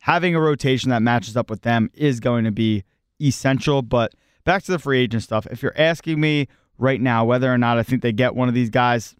having 0.01 0.35
a 0.35 0.41
rotation 0.41 0.91
that 0.91 1.03
matches 1.03 1.37
up 1.37 1.51
with 1.51 1.63
them 1.63 1.91
is 1.95 2.21
going 2.21 2.45
to 2.45 2.51
be 2.51 2.85
essential. 3.21 3.83
But 3.83 4.15
back 4.45 4.63
to 4.65 4.73
the 4.73 4.79
free 4.79 5.01
agent 5.01 5.23
stuff. 5.23 5.47
If 5.51 5.63
you're 5.63 5.79
asking 5.79 6.21
me 6.21 6.49
right 6.77 7.01
now 7.01 7.25
whether 7.25 7.53
or 7.53 7.59
not 7.59 7.79
I 7.79 7.83
think 7.83 8.03
they 8.03 8.13
get 8.13 8.35
one 8.35 8.49
of 8.49 8.55
these 8.55 8.71
guys, 8.71 9.15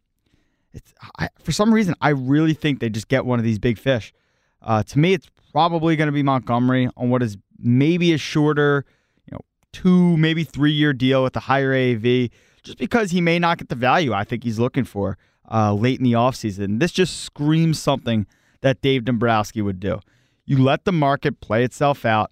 I, 1.19 1.29
for 1.43 1.53
some 1.53 1.73
reason 1.73 1.95
I 2.01 2.11
really 2.11 2.55
think 2.55 2.81
they 2.81 2.91
just 2.91 3.09
get 3.09 3.25
one 3.25 3.39
of 3.39 3.45
these 3.45 3.59
big 3.59 3.79
fish. 3.79 4.13
Uh, 4.61 4.83
to 4.83 4.99
me, 4.99 5.13
it's 5.13 5.29
probably 5.53 5.95
going 5.95 6.07
to 6.07 6.13
be 6.13 6.23
Montgomery 6.23 6.89
on 6.97 7.11
what 7.11 7.23
is 7.23 7.37
maybe 7.59 8.13
a 8.13 8.19
shorter, 8.19 8.85
you 9.25 9.33
know, 9.33 9.41
two 9.73 10.17
maybe 10.17 10.43
three 10.43 10.73
year 10.73 10.93
deal 10.93 11.23
with 11.23 11.37
a 11.37 11.41
higher 11.41 11.73
AAV, 11.73 12.31
just 12.65 12.79
because 12.79 13.13
he 13.13 13.21
may 13.21 13.39
not 13.39 13.59
get 13.59 13.69
the 13.69 13.77
value 13.77 14.13
I 14.13 14.25
think 14.25 14.43
he's 14.43 14.59
looking 14.59 14.85
for 14.85 15.17
uh, 15.51 15.75
late 15.75 15.99
in 15.99 16.05
the 16.05 16.13
offseason. 16.13 16.81
This 16.81 16.93
just 16.93 17.21
screams 17.21 17.81
something 17.81 18.27
that 18.61 18.81
Dave 18.81 19.05
Dombrowski 19.05 19.63
would 19.63 19.81
do. 19.81 20.01
You 20.45 20.63
let 20.63 20.85
the 20.85 20.93
market 20.93 21.41
play 21.41 21.65
itself 21.65 22.05
out, 22.05 22.31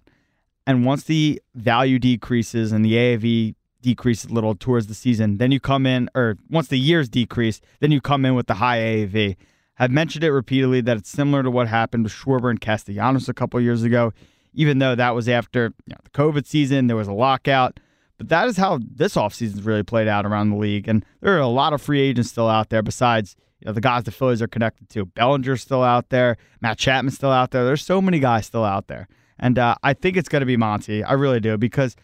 and 0.65 0.85
once 0.85 1.03
the 1.03 1.41
value 1.55 1.99
decreases 1.99 2.71
and 2.71 2.83
the 2.83 2.93
AAV 2.93 3.55
decreases 3.81 4.29
a 4.29 4.33
little 4.33 4.55
towards 4.55 4.87
the 4.87 4.93
season, 4.93 5.37
then 5.37 5.51
you 5.51 5.59
come 5.59 5.85
in, 5.85 6.09
or 6.15 6.37
once 6.49 6.67
the 6.67 6.79
years 6.79 7.07
decrease, 7.09 7.61
then 7.79 7.91
you 7.91 8.01
come 8.01 8.25
in 8.25 8.35
with 8.35 8.47
the 8.47 8.55
high 8.55 8.79
AAV. 8.79 9.35
I've 9.79 9.91
mentioned 9.91 10.23
it 10.23 10.31
repeatedly 10.31 10.81
that 10.81 10.97
it's 10.97 11.09
similar 11.09 11.43
to 11.43 11.51
what 11.51 11.67
happened 11.67 12.03
with 12.03 12.13
Schwarber 12.13 12.49
and 12.49 12.59
Castellanos 12.59 13.29
a 13.29 13.33
couple 13.33 13.61
years 13.61 13.83
ago, 13.83 14.11
even 14.53 14.79
though 14.79 14.95
that 14.95 15.13
was 15.13 15.29
after 15.29 15.73
you 15.85 15.93
know, 15.93 15.97
the 16.03 16.09
COVID 16.09 16.47
season, 16.47 16.87
there 16.87 16.97
was 16.97 17.07
a 17.07 17.13
lockout. 17.13 17.79
But 18.17 18.29
that 18.29 18.47
is 18.47 18.57
how 18.57 18.79
this 18.81 19.15
offseason's 19.15 19.63
really 19.63 19.83
played 19.83 20.07
out 20.07 20.25
around 20.25 20.49
the 20.49 20.57
league. 20.57 20.87
And 20.87 21.05
there 21.21 21.35
are 21.35 21.39
a 21.39 21.47
lot 21.47 21.73
of 21.73 21.81
free 21.81 22.01
agents 22.01 22.29
still 22.29 22.49
out 22.49 22.69
there 22.69 22.81
besides 22.81 23.35
you 23.59 23.65
know, 23.65 23.73
the 23.73 23.81
guys 23.81 24.03
the 24.03 24.11
Phillies 24.11 24.41
are 24.41 24.47
connected 24.47 24.89
to. 24.89 25.05
Bellinger's 25.05 25.61
still 25.61 25.83
out 25.83 26.09
there. 26.09 26.37
Matt 26.61 26.77
Chapman's 26.77 27.15
still 27.15 27.31
out 27.31 27.51
there. 27.51 27.65
There's 27.65 27.83
so 27.83 28.01
many 28.01 28.19
guys 28.19 28.45
still 28.45 28.63
out 28.63 28.87
there. 28.87 29.07
And 29.39 29.59
uh, 29.59 29.75
I 29.83 29.93
think 29.93 30.17
it's 30.17 30.29
going 30.29 30.41
to 30.41 30.45
be 30.45 30.57
Monty. 30.57 31.03
I 31.03 31.13
really 31.13 31.39
do 31.39 31.57
because 31.57 31.95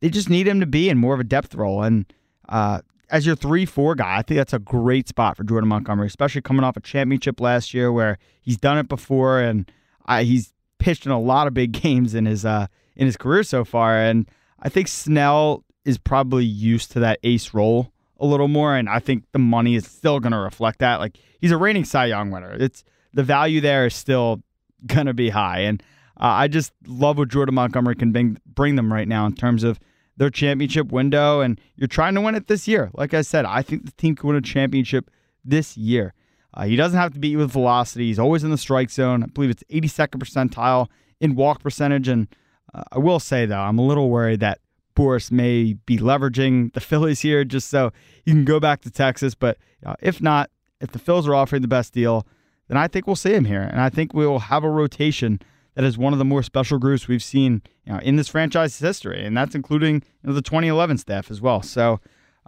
they 0.00 0.10
just 0.10 0.28
need 0.28 0.46
him 0.46 0.60
to 0.60 0.66
be 0.66 0.88
in 0.88 0.98
more 0.98 1.14
of 1.14 1.20
a 1.20 1.24
depth 1.24 1.54
role. 1.54 1.82
And 1.82 2.12
uh, 2.48 2.80
as 3.10 3.26
your 3.26 3.36
3 3.36 3.66
4 3.66 3.94
guy, 3.96 4.18
I 4.18 4.22
think 4.22 4.38
that's 4.38 4.52
a 4.52 4.58
great 4.58 5.08
spot 5.08 5.36
for 5.36 5.44
Jordan 5.44 5.68
Montgomery, 5.68 6.06
especially 6.06 6.42
coming 6.42 6.64
off 6.64 6.76
a 6.76 6.80
championship 6.80 7.40
last 7.40 7.74
year 7.74 7.92
where 7.92 8.18
he's 8.40 8.56
done 8.56 8.78
it 8.78 8.88
before 8.88 9.40
and 9.40 9.70
uh, 10.06 10.22
he's 10.22 10.52
pitched 10.78 11.06
in 11.06 11.12
a 11.12 11.20
lot 11.20 11.46
of 11.46 11.54
big 11.54 11.72
games 11.82 12.14
in 12.14 12.26
his 12.26 12.44
uh, 12.44 12.66
in 12.96 13.06
his 13.06 13.16
career 13.16 13.42
so 13.42 13.64
far. 13.64 13.96
And 13.96 14.28
I 14.62 14.68
think 14.68 14.88
Snell 14.88 15.64
is 15.84 15.98
probably 15.98 16.44
used 16.44 16.92
to 16.92 17.00
that 17.00 17.18
ace 17.24 17.52
role 17.52 17.92
a 18.18 18.26
little 18.26 18.48
more, 18.48 18.76
and 18.76 18.88
I 18.88 19.00
think 19.00 19.24
the 19.32 19.38
money 19.40 19.74
is 19.74 19.86
still 19.86 20.20
going 20.20 20.32
to 20.32 20.38
reflect 20.38 20.78
that. 20.78 21.00
Like 21.00 21.18
he's 21.40 21.50
a 21.50 21.56
reigning 21.56 21.84
Cy 21.84 22.06
Young 22.06 22.30
winner. 22.30 22.52
It's 22.52 22.84
the 23.12 23.24
value 23.24 23.60
there 23.60 23.86
is 23.86 23.94
still 23.94 24.42
going 24.86 25.06
to 25.06 25.14
be 25.14 25.30
high, 25.30 25.60
and 25.60 25.82
uh, 26.20 26.26
I 26.26 26.48
just 26.48 26.72
love 26.86 27.18
what 27.18 27.28
Jordan 27.28 27.56
Montgomery 27.56 27.96
can 27.96 28.12
bring, 28.12 28.38
bring 28.46 28.76
them 28.76 28.92
right 28.92 29.08
now 29.08 29.26
in 29.26 29.34
terms 29.34 29.64
of 29.64 29.80
their 30.16 30.30
championship 30.30 30.92
window, 30.92 31.40
and 31.40 31.60
you're 31.74 31.88
trying 31.88 32.14
to 32.14 32.20
win 32.20 32.36
it 32.36 32.46
this 32.46 32.68
year. 32.68 32.90
Like 32.94 33.12
I 33.12 33.22
said, 33.22 33.44
I 33.44 33.62
think 33.62 33.86
the 33.86 33.92
team 33.92 34.14
can 34.14 34.28
win 34.28 34.36
a 34.36 34.40
championship 34.42 35.10
this 35.44 35.76
year. 35.76 36.14
Uh, 36.54 36.64
he 36.64 36.76
doesn't 36.76 36.98
have 36.98 37.14
to 37.14 37.18
beat 37.18 37.30
you 37.30 37.38
with 37.38 37.50
velocity. 37.50 38.08
He's 38.08 38.18
always 38.18 38.44
in 38.44 38.50
the 38.50 38.58
strike 38.58 38.90
zone. 38.90 39.22
I 39.22 39.26
believe 39.26 39.50
it's 39.50 39.64
82nd 39.64 40.22
percentile 40.22 40.88
in 41.18 41.34
walk 41.34 41.62
percentage. 41.62 42.08
And 42.08 42.28
uh, 42.74 42.82
I 42.92 42.98
will 42.98 43.20
say, 43.20 43.46
though, 43.46 43.60
I'm 43.60 43.78
a 43.78 43.86
little 43.86 44.10
worried 44.10 44.40
that 44.40 44.60
Boras 44.94 45.30
may 45.30 45.74
be 45.74 45.98
leveraging 45.98 46.72
the 46.74 46.80
Phillies 46.88 47.20
here 47.20 47.44
just 47.44 47.68
so 47.68 47.92
you 48.24 48.32
can 48.32 48.44
go 48.44 48.60
back 48.60 48.82
to 48.82 48.90
Texas. 48.90 49.34
But 49.34 49.58
uh, 49.84 49.94
if 50.00 50.20
not, 50.20 50.50
if 50.80 50.92
the 50.92 50.98
Phillies 50.98 51.26
are 51.26 51.34
offering 51.34 51.62
the 51.62 51.68
best 51.68 51.92
deal, 51.92 52.26
then 52.68 52.76
I 52.76 52.88
think 52.88 53.06
we'll 53.06 53.16
see 53.16 53.34
him 53.34 53.44
here. 53.44 53.62
And 53.62 53.80
I 53.80 53.88
think 53.88 54.14
we 54.14 54.26
will 54.26 54.38
have 54.40 54.64
a 54.64 54.70
rotation 54.70 55.40
that 55.74 55.84
is 55.84 55.96
one 55.96 56.12
of 56.12 56.18
the 56.18 56.24
more 56.24 56.42
special 56.42 56.78
groups 56.78 57.08
we've 57.08 57.22
seen 57.22 57.62
you 57.84 57.92
know, 57.92 57.98
in 58.00 58.16
this 58.16 58.28
franchise's 58.28 58.78
history. 58.78 59.24
And 59.24 59.36
that's 59.36 59.54
including 59.54 59.96
you 59.96 60.28
know, 60.28 60.32
the 60.32 60.42
2011 60.42 60.98
staff 60.98 61.30
as 61.30 61.40
well. 61.40 61.62
So, 61.62 62.00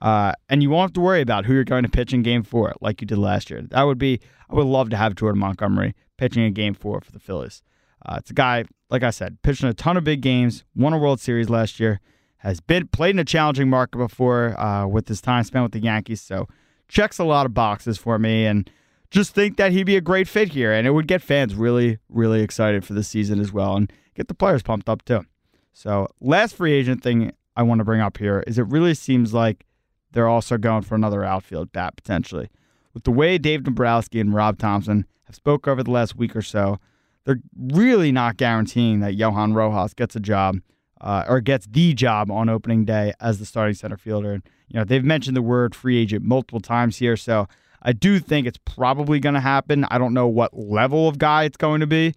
uh, 0.02 0.32
and 0.48 0.62
you 0.62 0.70
won't 0.70 0.90
have 0.90 0.92
to 0.94 1.00
worry 1.00 1.20
about 1.20 1.46
who 1.46 1.54
you're 1.54 1.64
going 1.64 1.84
to 1.84 1.88
pitch 1.88 2.12
in 2.12 2.22
game 2.22 2.42
four 2.42 2.74
like 2.80 3.00
you 3.00 3.06
did 3.06 3.18
last 3.18 3.50
year. 3.50 3.62
That 3.62 3.82
would 3.84 3.98
be, 3.98 4.20
I 4.50 4.54
would 4.54 4.66
love 4.66 4.90
to 4.90 4.96
have 4.96 5.14
Jordan 5.14 5.40
Montgomery 5.40 5.94
pitching 6.18 6.44
in 6.44 6.52
game 6.52 6.74
four 6.74 7.00
for 7.00 7.12
the 7.12 7.20
Phillies. 7.20 7.62
Uh, 8.04 8.16
it's 8.18 8.30
a 8.30 8.34
guy, 8.34 8.64
like 8.94 9.02
I 9.02 9.10
said, 9.10 9.42
pitching 9.42 9.68
a 9.68 9.74
ton 9.74 9.96
of 9.96 10.04
big 10.04 10.20
games, 10.20 10.62
won 10.76 10.92
a 10.92 10.98
World 10.98 11.18
Series 11.18 11.50
last 11.50 11.80
year, 11.80 11.98
has 12.36 12.60
been 12.60 12.86
played 12.86 13.10
in 13.10 13.18
a 13.18 13.24
challenging 13.24 13.68
market 13.68 13.98
before 13.98 14.56
uh, 14.56 14.86
with 14.86 15.08
his 15.08 15.20
time 15.20 15.42
spent 15.42 15.64
with 15.64 15.72
the 15.72 15.80
Yankees. 15.80 16.22
So 16.22 16.46
checks 16.86 17.18
a 17.18 17.24
lot 17.24 17.44
of 17.44 17.52
boxes 17.52 17.98
for 17.98 18.20
me, 18.20 18.46
and 18.46 18.70
just 19.10 19.34
think 19.34 19.56
that 19.56 19.72
he'd 19.72 19.82
be 19.82 19.96
a 19.96 20.00
great 20.00 20.28
fit 20.28 20.50
here, 20.50 20.72
and 20.72 20.86
it 20.86 20.92
would 20.92 21.08
get 21.08 21.22
fans 21.22 21.56
really, 21.56 21.98
really 22.08 22.40
excited 22.40 22.84
for 22.84 22.92
the 22.92 23.02
season 23.02 23.40
as 23.40 23.52
well, 23.52 23.74
and 23.74 23.92
get 24.14 24.28
the 24.28 24.34
players 24.34 24.62
pumped 24.62 24.88
up 24.88 25.04
too. 25.04 25.24
So 25.72 26.06
last 26.20 26.54
free 26.54 26.72
agent 26.72 27.02
thing 27.02 27.32
I 27.56 27.64
want 27.64 27.80
to 27.80 27.84
bring 27.84 28.00
up 28.00 28.18
here 28.18 28.44
is 28.46 28.58
it 28.58 28.68
really 28.68 28.94
seems 28.94 29.34
like 29.34 29.66
they're 30.12 30.28
also 30.28 30.56
going 30.56 30.82
for 30.82 30.94
another 30.94 31.24
outfield 31.24 31.72
bat 31.72 31.96
potentially. 31.96 32.48
With 32.92 33.02
the 33.02 33.10
way 33.10 33.38
Dave 33.38 33.64
Dombrowski 33.64 34.20
and 34.20 34.32
Rob 34.32 34.56
Thompson 34.56 35.04
have 35.24 35.34
spoke 35.34 35.66
over 35.66 35.82
the 35.82 35.90
last 35.90 36.14
week 36.14 36.36
or 36.36 36.42
so, 36.42 36.78
they're 37.24 37.40
really 37.56 38.12
not 38.12 38.36
guaranteeing 38.36 39.00
that 39.00 39.14
Johan 39.14 39.54
Rojas 39.54 39.94
gets 39.94 40.14
a 40.16 40.20
job 40.20 40.60
uh, 41.00 41.24
or 41.28 41.40
gets 41.40 41.66
the 41.66 41.94
job 41.94 42.30
on 42.30 42.48
opening 42.48 42.84
day 42.84 43.12
as 43.20 43.38
the 43.38 43.46
starting 43.46 43.74
center 43.74 43.96
fielder. 43.96 44.32
And, 44.32 44.42
you 44.68 44.78
know, 44.78 44.84
they've 44.84 45.04
mentioned 45.04 45.36
the 45.36 45.42
word 45.42 45.74
free 45.74 45.98
agent 45.98 46.24
multiple 46.24 46.60
times 46.60 46.98
here, 46.98 47.16
so 47.16 47.46
I 47.82 47.92
do 47.92 48.18
think 48.18 48.46
it's 48.46 48.58
probably 48.64 49.20
going 49.20 49.34
to 49.34 49.40
happen. 49.40 49.84
I 49.90 49.98
don't 49.98 50.14
know 50.14 50.26
what 50.26 50.56
level 50.56 51.06
of 51.06 51.18
guy 51.18 51.44
it's 51.44 51.58
going 51.58 51.80
to 51.80 51.86
be, 51.86 52.14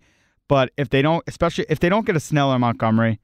but 0.48 0.72
if 0.78 0.90
they 0.90 1.02
don't, 1.02 1.24
especially 1.28 1.66
if 1.70 1.80
they 1.80 1.90
don't 1.90 2.06
get 2.06 2.16
a 2.16 2.22
Snell 2.22 2.52
or 2.52 2.60
Montgomery, 2.60 3.20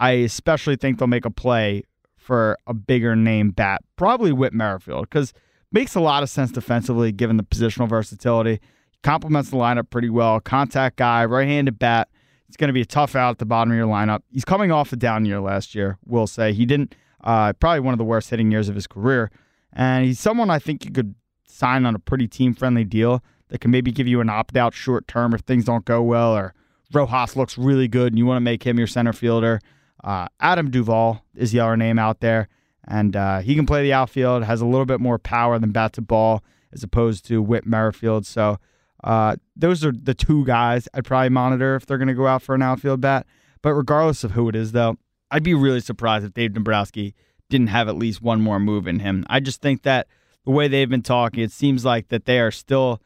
I 0.00 0.12
especially 0.12 0.76
think 0.76 0.98
they'll 0.98 1.08
make 1.08 1.26
a 1.26 1.30
play 1.30 1.84
for 2.16 2.58
a 2.66 2.74
bigger 2.74 3.14
name 3.14 3.50
bat, 3.50 3.82
probably 3.96 4.32
Whit 4.32 4.52
Merrifield, 4.52 5.02
because 5.02 5.32
makes 5.70 5.94
a 5.94 6.00
lot 6.00 6.22
of 6.22 6.30
sense 6.30 6.50
defensively 6.50 7.12
given 7.12 7.36
the 7.36 7.42
positional 7.42 7.88
versatility 7.88 8.60
complements 9.02 9.50
the 9.50 9.56
lineup 9.56 9.90
pretty 9.90 10.10
well. 10.10 10.40
Contact 10.40 10.96
guy, 10.96 11.24
right 11.24 11.46
handed 11.46 11.78
bat. 11.78 12.08
It's 12.48 12.56
going 12.56 12.68
to 12.68 12.74
be 12.74 12.82
a 12.82 12.86
tough 12.86 13.16
out 13.16 13.30
at 13.30 13.38
the 13.38 13.46
bottom 13.46 13.72
of 13.72 13.76
your 13.76 13.86
lineup. 13.86 14.20
He's 14.30 14.44
coming 14.44 14.70
off 14.70 14.92
a 14.92 14.96
down 14.96 15.24
year 15.24 15.40
last 15.40 15.74
year, 15.74 15.98
we'll 16.04 16.26
say. 16.26 16.52
He 16.52 16.64
didn't, 16.64 16.94
uh, 17.22 17.52
probably 17.54 17.80
one 17.80 17.92
of 17.92 17.98
the 17.98 18.04
worst 18.04 18.30
hitting 18.30 18.50
years 18.50 18.68
of 18.68 18.74
his 18.74 18.86
career. 18.86 19.30
And 19.72 20.04
he's 20.04 20.20
someone 20.20 20.48
I 20.48 20.58
think 20.58 20.84
you 20.84 20.90
could 20.90 21.14
sign 21.46 21.84
on 21.84 21.94
a 21.94 21.98
pretty 21.98 22.28
team 22.28 22.54
friendly 22.54 22.84
deal 22.84 23.22
that 23.48 23.60
can 23.60 23.70
maybe 23.70 23.92
give 23.92 24.06
you 24.06 24.20
an 24.20 24.28
opt 24.28 24.56
out 24.56 24.74
short 24.74 25.08
term 25.08 25.34
if 25.34 25.40
things 25.40 25.64
don't 25.64 25.84
go 25.84 26.02
well 26.02 26.34
or 26.34 26.54
Rojas 26.92 27.36
looks 27.36 27.58
really 27.58 27.88
good 27.88 28.12
and 28.12 28.18
you 28.18 28.26
want 28.26 28.36
to 28.36 28.44
make 28.44 28.62
him 28.62 28.78
your 28.78 28.86
center 28.86 29.12
fielder. 29.12 29.60
Uh, 30.02 30.28
Adam 30.40 30.70
Duvall 30.70 31.24
is 31.34 31.52
the 31.52 31.60
other 31.60 31.76
name 31.76 31.98
out 31.98 32.20
there. 32.20 32.48
And 32.88 33.16
uh, 33.16 33.40
he 33.40 33.56
can 33.56 33.66
play 33.66 33.82
the 33.82 33.92
outfield, 33.92 34.44
has 34.44 34.60
a 34.60 34.66
little 34.66 34.86
bit 34.86 35.00
more 35.00 35.18
power 35.18 35.58
than 35.58 35.72
bat 35.72 35.92
to 35.94 36.00
ball 36.02 36.44
as 36.72 36.84
opposed 36.84 37.26
to 37.26 37.42
Whit 37.42 37.66
Merrifield. 37.66 38.24
So 38.26 38.58
uh, 39.06 39.36
those 39.54 39.84
are 39.84 39.92
the 39.92 40.14
two 40.14 40.44
guys 40.44 40.88
I'd 40.92 41.04
probably 41.04 41.28
monitor 41.28 41.76
if 41.76 41.86
they're 41.86 41.96
going 41.96 42.08
to 42.08 42.14
go 42.14 42.26
out 42.26 42.42
for 42.42 42.56
an 42.56 42.62
outfield 42.62 43.00
bat. 43.00 43.24
But 43.62 43.74
regardless 43.74 44.24
of 44.24 44.32
who 44.32 44.48
it 44.48 44.56
is, 44.56 44.72
though, 44.72 44.96
I'd 45.30 45.44
be 45.44 45.54
really 45.54 45.80
surprised 45.80 46.26
if 46.26 46.34
Dave 46.34 46.54
Dombrowski 46.54 47.14
didn't 47.48 47.68
have 47.68 47.88
at 47.88 47.96
least 47.96 48.20
one 48.20 48.40
more 48.40 48.58
move 48.58 48.88
in 48.88 48.98
him. 48.98 49.24
I 49.28 49.38
just 49.38 49.62
think 49.62 49.82
that 49.82 50.08
the 50.44 50.50
way 50.50 50.66
they've 50.66 50.90
been 50.90 51.02
talking, 51.02 51.44
it 51.44 51.52
seems 51.52 51.84
like 51.84 52.08
that 52.08 52.24
they 52.24 52.40
are 52.40 52.50
still 52.50 53.00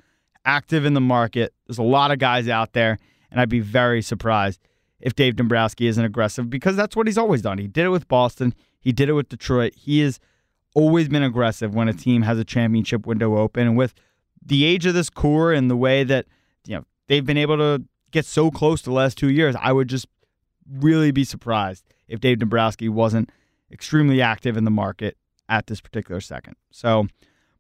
active 0.47 0.87
in 0.87 0.95
the 0.95 1.00
market. 1.02 1.52
There's 1.66 1.78
a 1.78 1.83
lot 1.83 2.11
of 2.11 2.19
guys 2.19 2.49
out 2.49 2.73
there, 2.73 2.99
and 3.30 3.38
I'd 3.38 3.50
be 3.50 3.61
very 3.61 4.00
surprised 4.00 4.61
if 5.00 5.14
Dave 5.14 5.37
Dombrowski 5.37 5.87
isn't 5.87 6.04
aggressive 6.04 6.49
because 6.49 6.76
that's 6.76 6.97
what 6.97 7.07
he's 7.09 7.19
always 7.19 7.42
done. 7.42 7.59
He 7.59 7.66
did 7.66 7.85
it 7.85 7.90
with 7.90 8.09
Boston, 8.09 8.54
he 8.80 8.92
did 8.92 9.11
it 9.11 9.12
with 9.12 9.28
Detroit. 9.28 9.75
He 9.75 10.00
has 10.00 10.19
always 10.75 11.11
been 11.11 11.23
aggressive 11.23 11.75
when 11.75 11.88
a 11.88 11.92
team 11.92 12.23
has 12.23 12.38
a 12.38 12.45
championship 12.45 13.07
window 13.07 13.37
open, 13.37 13.66
and 13.66 13.76
with 13.76 13.92
the 14.44 14.64
age 14.64 14.87
of 14.87 14.94
this 14.94 15.11
core 15.11 15.52
and 15.52 15.70
the 15.70 15.76
way 15.76 16.04
that 16.04 16.26
you 16.66 16.76
know 16.76 16.85
they've 17.06 17.25
been 17.25 17.38
able 17.38 17.56
to 17.56 17.82
get 18.11 18.26
so 18.26 18.50
close 18.50 18.82
the 18.82 18.92
last 18.92 19.18
two 19.18 19.30
years, 19.30 19.54
I 19.61 19.73
would 19.73 19.88
just 19.88 20.06
really 20.70 21.11
be 21.11 21.25
surprised 21.25 21.85
if 22.09 22.20
Dave 22.20 22.38
Dombrowski 22.38 22.88
wasn't 22.88 23.30
extremely 23.70 24.20
active 24.20 24.56
in 24.56 24.64
the 24.64 24.70
market 24.70 25.16
at 25.49 25.66
this 25.66 25.80
particular 25.80 26.20
second. 26.20 26.56
So, 26.70 27.06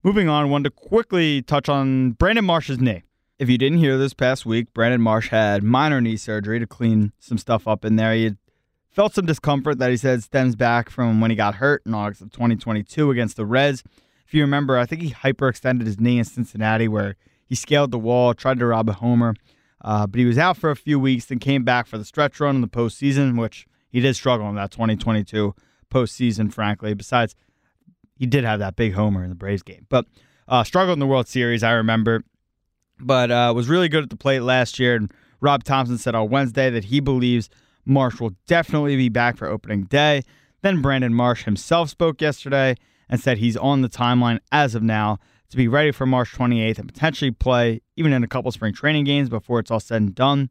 moving 0.02 0.28
on, 0.28 0.44
I 0.44 0.48
wanted 0.48 0.70
to 0.70 0.88
quickly 0.88 1.42
touch 1.42 1.68
on 1.68 2.12
Brandon 2.12 2.44
Marsh's 2.44 2.78
knee. 2.78 3.02
If 3.38 3.48
you 3.48 3.56
didn't 3.56 3.78
hear 3.78 3.96
this 3.96 4.12
past 4.12 4.44
week, 4.44 4.72
Brandon 4.74 5.00
Marsh 5.00 5.30
had 5.30 5.62
minor 5.62 6.00
knee 6.00 6.16
surgery 6.16 6.58
to 6.58 6.66
clean 6.66 7.12
some 7.18 7.38
stuff 7.38 7.66
up 7.66 7.84
in 7.84 7.96
there. 7.96 8.12
He 8.12 8.36
felt 8.90 9.14
some 9.14 9.24
discomfort 9.24 9.78
that 9.78 9.90
he 9.90 9.96
said 9.96 10.22
stems 10.22 10.56
back 10.56 10.90
from 10.90 11.20
when 11.20 11.30
he 11.30 11.36
got 11.36 11.56
hurt 11.56 11.82
in 11.86 11.94
August 11.94 12.20
of 12.20 12.30
2022 12.32 13.10
against 13.10 13.36
the 13.36 13.46
Reds. 13.46 13.82
If 14.30 14.34
you 14.34 14.42
remember, 14.42 14.78
I 14.78 14.86
think 14.86 15.02
he 15.02 15.10
hyperextended 15.10 15.86
his 15.86 15.98
knee 15.98 16.16
in 16.16 16.24
Cincinnati 16.24 16.86
where 16.86 17.16
he 17.48 17.56
scaled 17.56 17.90
the 17.90 17.98
wall, 17.98 18.32
tried 18.32 18.60
to 18.60 18.66
rob 18.66 18.88
a 18.88 18.92
homer, 18.92 19.34
uh, 19.80 20.06
but 20.06 20.20
he 20.20 20.24
was 20.24 20.38
out 20.38 20.56
for 20.56 20.70
a 20.70 20.76
few 20.76 21.00
weeks, 21.00 21.26
then 21.26 21.40
came 21.40 21.64
back 21.64 21.88
for 21.88 21.98
the 21.98 22.04
stretch 22.04 22.38
run 22.38 22.54
in 22.54 22.60
the 22.60 22.68
postseason, 22.68 23.36
which 23.36 23.66
he 23.88 23.98
did 23.98 24.14
struggle 24.14 24.48
in 24.48 24.54
that 24.54 24.70
2022 24.70 25.52
postseason, 25.92 26.54
frankly. 26.54 26.94
Besides, 26.94 27.34
he 28.14 28.24
did 28.24 28.44
have 28.44 28.60
that 28.60 28.76
big 28.76 28.94
homer 28.94 29.24
in 29.24 29.30
the 29.30 29.34
Braves 29.34 29.64
game, 29.64 29.84
but 29.88 30.06
uh, 30.46 30.62
struggled 30.62 30.94
in 30.94 31.00
the 31.00 31.08
World 31.08 31.26
Series, 31.26 31.64
I 31.64 31.72
remember, 31.72 32.22
but 33.00 33.32
uh, 33.32 33.52
was 33.52 33.68
really 33.68 33.88
good 33.88 34.04
at 34.04 34.10
the 34.10 34.16
plate 34.16 34.42
last 34.42 34.78
year. 34.78 34.94
And 34.94 35.12
Rob 35.40 35.64
Thompson 35.64 35.98
said 35.98 36.14
on 36.14 36.30
Wednesday 36.30 36.70
that 36.70 36.84
he 36.84 37.00
believes 37.00 37.50
Marsh 37.84 38.20
will 38.20 38.36
definitely 38.46 38.94
be 38.94 39.08
back 39.08 39.36
for 39.36 39.48
opening 39.48 39.86
day. 39.86 40.22
Then 40.62 40.80
Brandon 40.80 41.14
Marsh 41.14 41.46
himself 41.46 41.90
spoke 41.90 42.20
yesterday 42.20 42.76
and 43.10 43.20
said 43.20 43.36
he's 43.36 43.56
on 43.56 43.82
the 43.82 43.88
timeline 43.88 44.38
as 44.50 44.74
of 44.74 44.82
now 44.82 45.18
to 45.50 45.56
be 45.56 45.68
ready 45.68 45.90
for 45.90 46.06
March 46.06 46.32
28th 46.32 46.78
and 46.78 46.90
potentially 46.90 47.32
play 47.32 47.82
even 47.96 48.12
in 48.12 48.24
a 48.24 48.28
couple 48.28 48.50
spring 48.52 48.72
training 48.72 49.04
games 49.04 49.28
before 49.28 49.58
it's 49.58 49.70
all 49.70 49.80
said 49.80 50.00
and 50.00 50.14
done. 50.14 50.48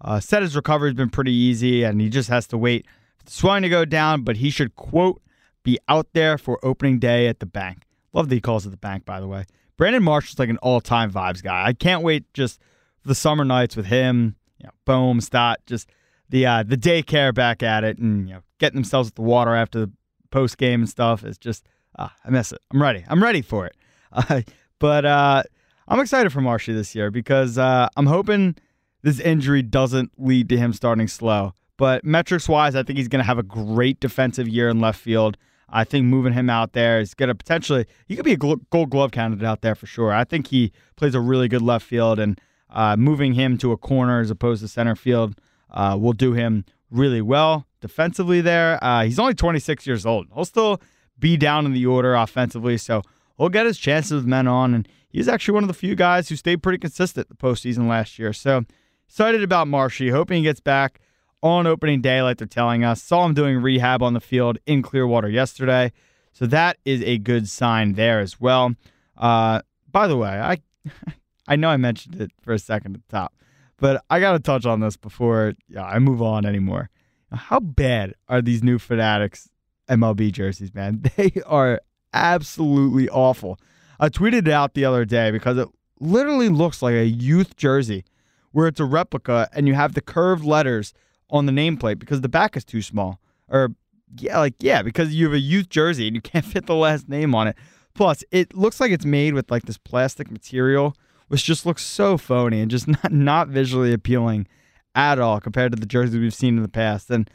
Uh, 0.00 0.20
said 0.20 0.42
his 0.42 0.54
recovery 0.54 0.90
has 0.90 0.94
been 0.94 1.08
pretty 1.08 1.32
easy 1.32 1.82
and 1.82 2.00
he 2.00 2.10
just 2.10 2.28
has 2.28 2.46
to 2.46 2.58
wait 2.58 2.86
for 3.16 3.24
the 3.24 3.30
swelling 3.32 3.62
to 3.62 3.68
go 3.70 3.86
down, 3.86 4.22
but 4.22 4.36
he 4.36 4.50
should, 4.50 4.76
quote, 4.76 5.20
be 5.62 5.78
out 5.88 6.06
there 6.12 6.36
for 6.36 6.62
opening 6.62 6.98
day 6.98 7.26
at 7.26 7.40
the 7.40 7.46
bank. 7.46 7.84
Love 8.12 8.28
that 8.28 8.34
he 8.34 8.40
calls 8.40 8.66
it 8.66 8.70
the 8.70 8.76
bank, 8.76 9.06
by 9.06 9.18
the 9.18 9.26
way. 9.26 9.46
Brandon 9.78 10.02
Marsh 10.02 10.30
is 10.30 10.38
like 10.38 10.50
an 10.50 10.58
all 10.58 10.80
time 10.80 11.10
vibes 11.10 11.42
guy. 11.42 11.64
I 11.64 11.72
can't 11.72 12.02
wait 12.02 12.32
just 12.34 12.60
the 13.04 13.14
summer 13.14 13.44
nights 13.44 13.76
with 13.76 13.86
him, 13.86 14.36
you 14.58 14.66
know, 14.66 14.72
Bohm, 14.84 15.20
Stott, 15.20 15.60
just 15.66 15.88
the 16.28 16.46
uh, 16.46 16.62
the 16.62 16.76
daycare 16.76 17.34
back 17.34 17.62
at 17.62 17.82
it 17.82 17.98
and 17.98 18.28
you 18.28 18.34
know 18.34 18.40
getting 18.58 18.76
themselves 18.76 19.08
at 19.08 19.14
the 19.14 19.22
water 19.22 19.54
after 19.54 19.80
the 19.80 19.92
post 20.30 20.58
game 20.58 20.82
and 20.82 20.88
stuff. 20.88 21.24
is 21.24 21.38
just 21.38 21.66
Ah, 21.98 22.14
I 22.24 22.30
miss 22.30 22.52
it. 22.52 22.60
I'm 22.72 22.82
ready. 22.82 23.04
I'm 23.08 23.22
ready 23.22 23.42
for 23.42 23.66
it. 23.66 23.76
Uh, 24.16 24.42
but 24.78 25.04
uh, 25.04 25.42
I'm 25.88 25.98
excited 25.98 26.32
for 26.32 26.40
Marshy 26.40 26.72
this 26.72 26.94
year 26.94 27.10
because 27.10 27.58
uh, 27.58 27.88
I'm 27.96 28.06
hoping 28.06 28.54
this 29.02 29.18
injury 29.18 29.60
doesn't 29.60 30.12
lead 30.16 30.48
to 30.50 30.56
him 30.56 30.72
starting 30.72 31.08
slow. 31.08 31.52
But 31.76 32.04
metrics 32.04 32.48
wise, 32.48 32.76
I 32.76 32.84
think 32.84 32.98
he's 32.98 33.08
going 33.08 33.18
to 33.18 33.26
have 33.26 33.38
a 33.38 33.42
great 33.42 33.98
defensive 33.98 34.46
year 34.46 34.68
in 34.68 34.78
left 34.78 35.00
field. 35.00 35.36
I 35.68 35.82
think 35.82 36.06
moving 36.06 36.32
him 36.32 36.48
out 36.48 36.74
there 36.74 37.00
is 37.00 37.12
going 37.14 37.28
to 37.28 37.34
potentially, 37.34 37.86
he 38.06 38.14
could 38.14 38.24
be 38.24 38.34
a 38.34 38.36
gold 38.36 38.90
glove 38.90 39.10
candidate 39.10 39.44
out 39.44 39.62
there 39.62 39.74
for 39.74 39.86
sure. 39.86 40.12
I 40.12 40.22
think 40.22 40.46
he 40.46 40.70
plays 40.94 41.16
a 41.16 41.20
really 41.20 41.48
good 41.48 41.62
left 41.62 41.84
field, 41.84 42.20
and 42.20 42.40
uh, 42.70 42.96
moving 42.96 43.32
him 43.34 43.58
to 43.58 43.72
a 43.72 43.76
corner 43.76 44.20
as 44.20 44.30
opposed 44.30 44.62
to 44.62 44.68
center 44.68 44.94
field 44.94 45.40
uh, 45.70 45.96
will 46.00 46.12
do 46.12 46.34
him 46.34 46.64
really 46.90 47.20
well 47.20 47.66
defensively 47.80 48.40
there. 48.40 48.82
Uh, 48.82 49.04
he's 49.04 49.18
only 49.18 49.34
26 49.34 49.86
years 49.86 50.06
old. 50.06 50.28
He'll 50.34 50.44
still 50.44 50.80
be 51.18 51.36
down 51.36 51.66
in 51.66 51.72
the 51.72 51.86
order 51.86 52.14
offensively. 52.14 52.76
So 52.76 53.02
he'll 53.38 53.48
get 53.48 53.66
his 53.66 53.78
chances 53.78 54.12
with 54.12 54.26
men 54.26 54.46
on. 54.46 54.74
And 54.74 54.88
he's 55.08 55.28
actually 55.28 55.54
one 55.54 55.64
of 55.64 55.68
the 55.68 55.74
few 55.74 55.94
guys 55.94 56.28
who 56.28 56.36
stayed 56.36 56.62
pretty 56.62 56.78
consistent 56.78 57.28
the 57.28 57.34
postseason 57.34 57.88
last 57.88 58.18
year. 58.18 58.32
So 58.32 58.64
excited 59.06 59.42
about 59.42 59.68
Marshy, 59.68 60.10
hoping 60.10 60.38
he 60.38 60.42
gets 60.42 60.60
back 60.60 61.00
on 61.42 61.66
opening 61.66 62.00
day, 62.00 62.22
like 62.22 62.38
they're 62.38 62.46
telling 62.46 62.84
us. 62.84 63.02
Saw 63.02 63.24
him 63.26 63.34
doing 63.34 63.58
rehab 63.58 64.02
on 64.02 64.14
the 64.14 64.20
field 64.20 64.58
in 64.66 64.82
Clearwater 64.82 65.28
yesterday. 65.28 65.92
So 66.32 66.46
that 66.46 66.78
is 66.84 67.02
a 67.02 67.18
good 67.18 67.48
sign 67.48 67.92
there 67.92 68.20
as 68.20 68.40
well. 68.40 68.74
Uh, 69.16 69.60
by 69.90 70.08
the 70.08 70.16
way, 70.16 70.28
I 70.28 70.58
I 71.48 71.56
know 71.56 71.68
I 71.68 71.76
mentioned 71.76 72.20
it 72.20 72.32
for 72.40 72.52
a 72.52 72.58
second 72.58 72.96
at 72.96 73.06
the 73.06 73.16
top, 73.16 73.34
but 73.78 74.02
I 74.10 74.18
got 74.18 74.32
to 74.32 74.38
touch 74.38 74.64
on 74.66 74.80
this 74.80 74.96
before 74.96 75.54
yeah, 75.68 75.84
I 75.84 75.98
move 75.98 76.22
on 76.22 76.46
anymore. 76.46 76.90
How 77.30 77.60
bad 77.60 78.14
are 78.28 78.40
these 78.40 78.62
new 78.62 78.78
Fanatics 78.78 79.48
MLB 79.88 80.32
jerseys, 80.32 80.74
man? 80.74 81.02
They 81.16 81.32
are 81.46 81.80
absolutely 82.12 83.08
awful. 83.08 83.58
I 84.00 84.08
tweeted 84.08 84.46
it 84.46 84.48
out 84.48 84.74
the 84.74 84.84
other 84.84 85.04
day 85.04 85.30
because 85.30 85.58
it 85.58 85.68
literally 86.00 86.48
looks 86.48 86.82
like 86.82 86.94
a 86.94 87.06
youth 87.06 87.56
jersey 87.56 88.04
where 88.52 88.68
it's 88.68 88.80
a 88.80 88.84
replica 88.84 89.48
and 89.52 89.66
you 89.66 89.74
have 89.74 89.94
the 89.94 90.00
curved 90.00 90.44
letters 90.44 90.92
on 91.30 91.46
the 91.46 91.52
nameplate 91.52 91.98
because 91.98 92.20
the 92.20 92.28
back 92.28 92.56
is 92.56 92.64
too 92.64 92.82
small. 92.82 93.20
Or 93.48 93.70
yeah, 94.16 94.38
like 94.38 94.54
yeah, 94.60 94.82
because 94.82 95.14
you 95.14 95.26
have 95.26 95.34
a 95.34 95.40
youth 95.40 95.68
jersey 95.68 96.06
and 96.06 96.14
you 96.14 96.22
can't 96.22 96.44
fit 96.44 96.66
the 96.66 96.74
last 96.74 97.08
name 97.08 97.34
on 97.34 97.48
it. 97.48 97.56
Plus, 97.94 98.24
it 98.30 98.54
looks 98.56 98.80
like 98.80 98.90
it's 98.90 99.04
made 99.04 99.34
with 99.34 99.50
like 99.50 99.64
this 99.64 99.78
plastic 99.78 100.30
material, 100.30 100.96
which 101.28 101.44
just 101.44 101.64
looks 101.64 101.82
so 101.82 102.16
phony 102.16 102.60
and 102.60 102.70
just 102.70 102.88
not 103.02 103.12
not 103.12 103.48
visually 103.48 103.92
appealing 103.92 104.46
at 104.94 105.18
all 105.18 105.40
compared 105.40 105.72
to 105.72 105.76
the 105.76 105.86
jerseys 105.86 106.18
we've 106.18 106.34
seen 106.34 106.56
in 106.56 106.62
the 106.62 106.68
past. 106.68 107.10
And 107.10 107.28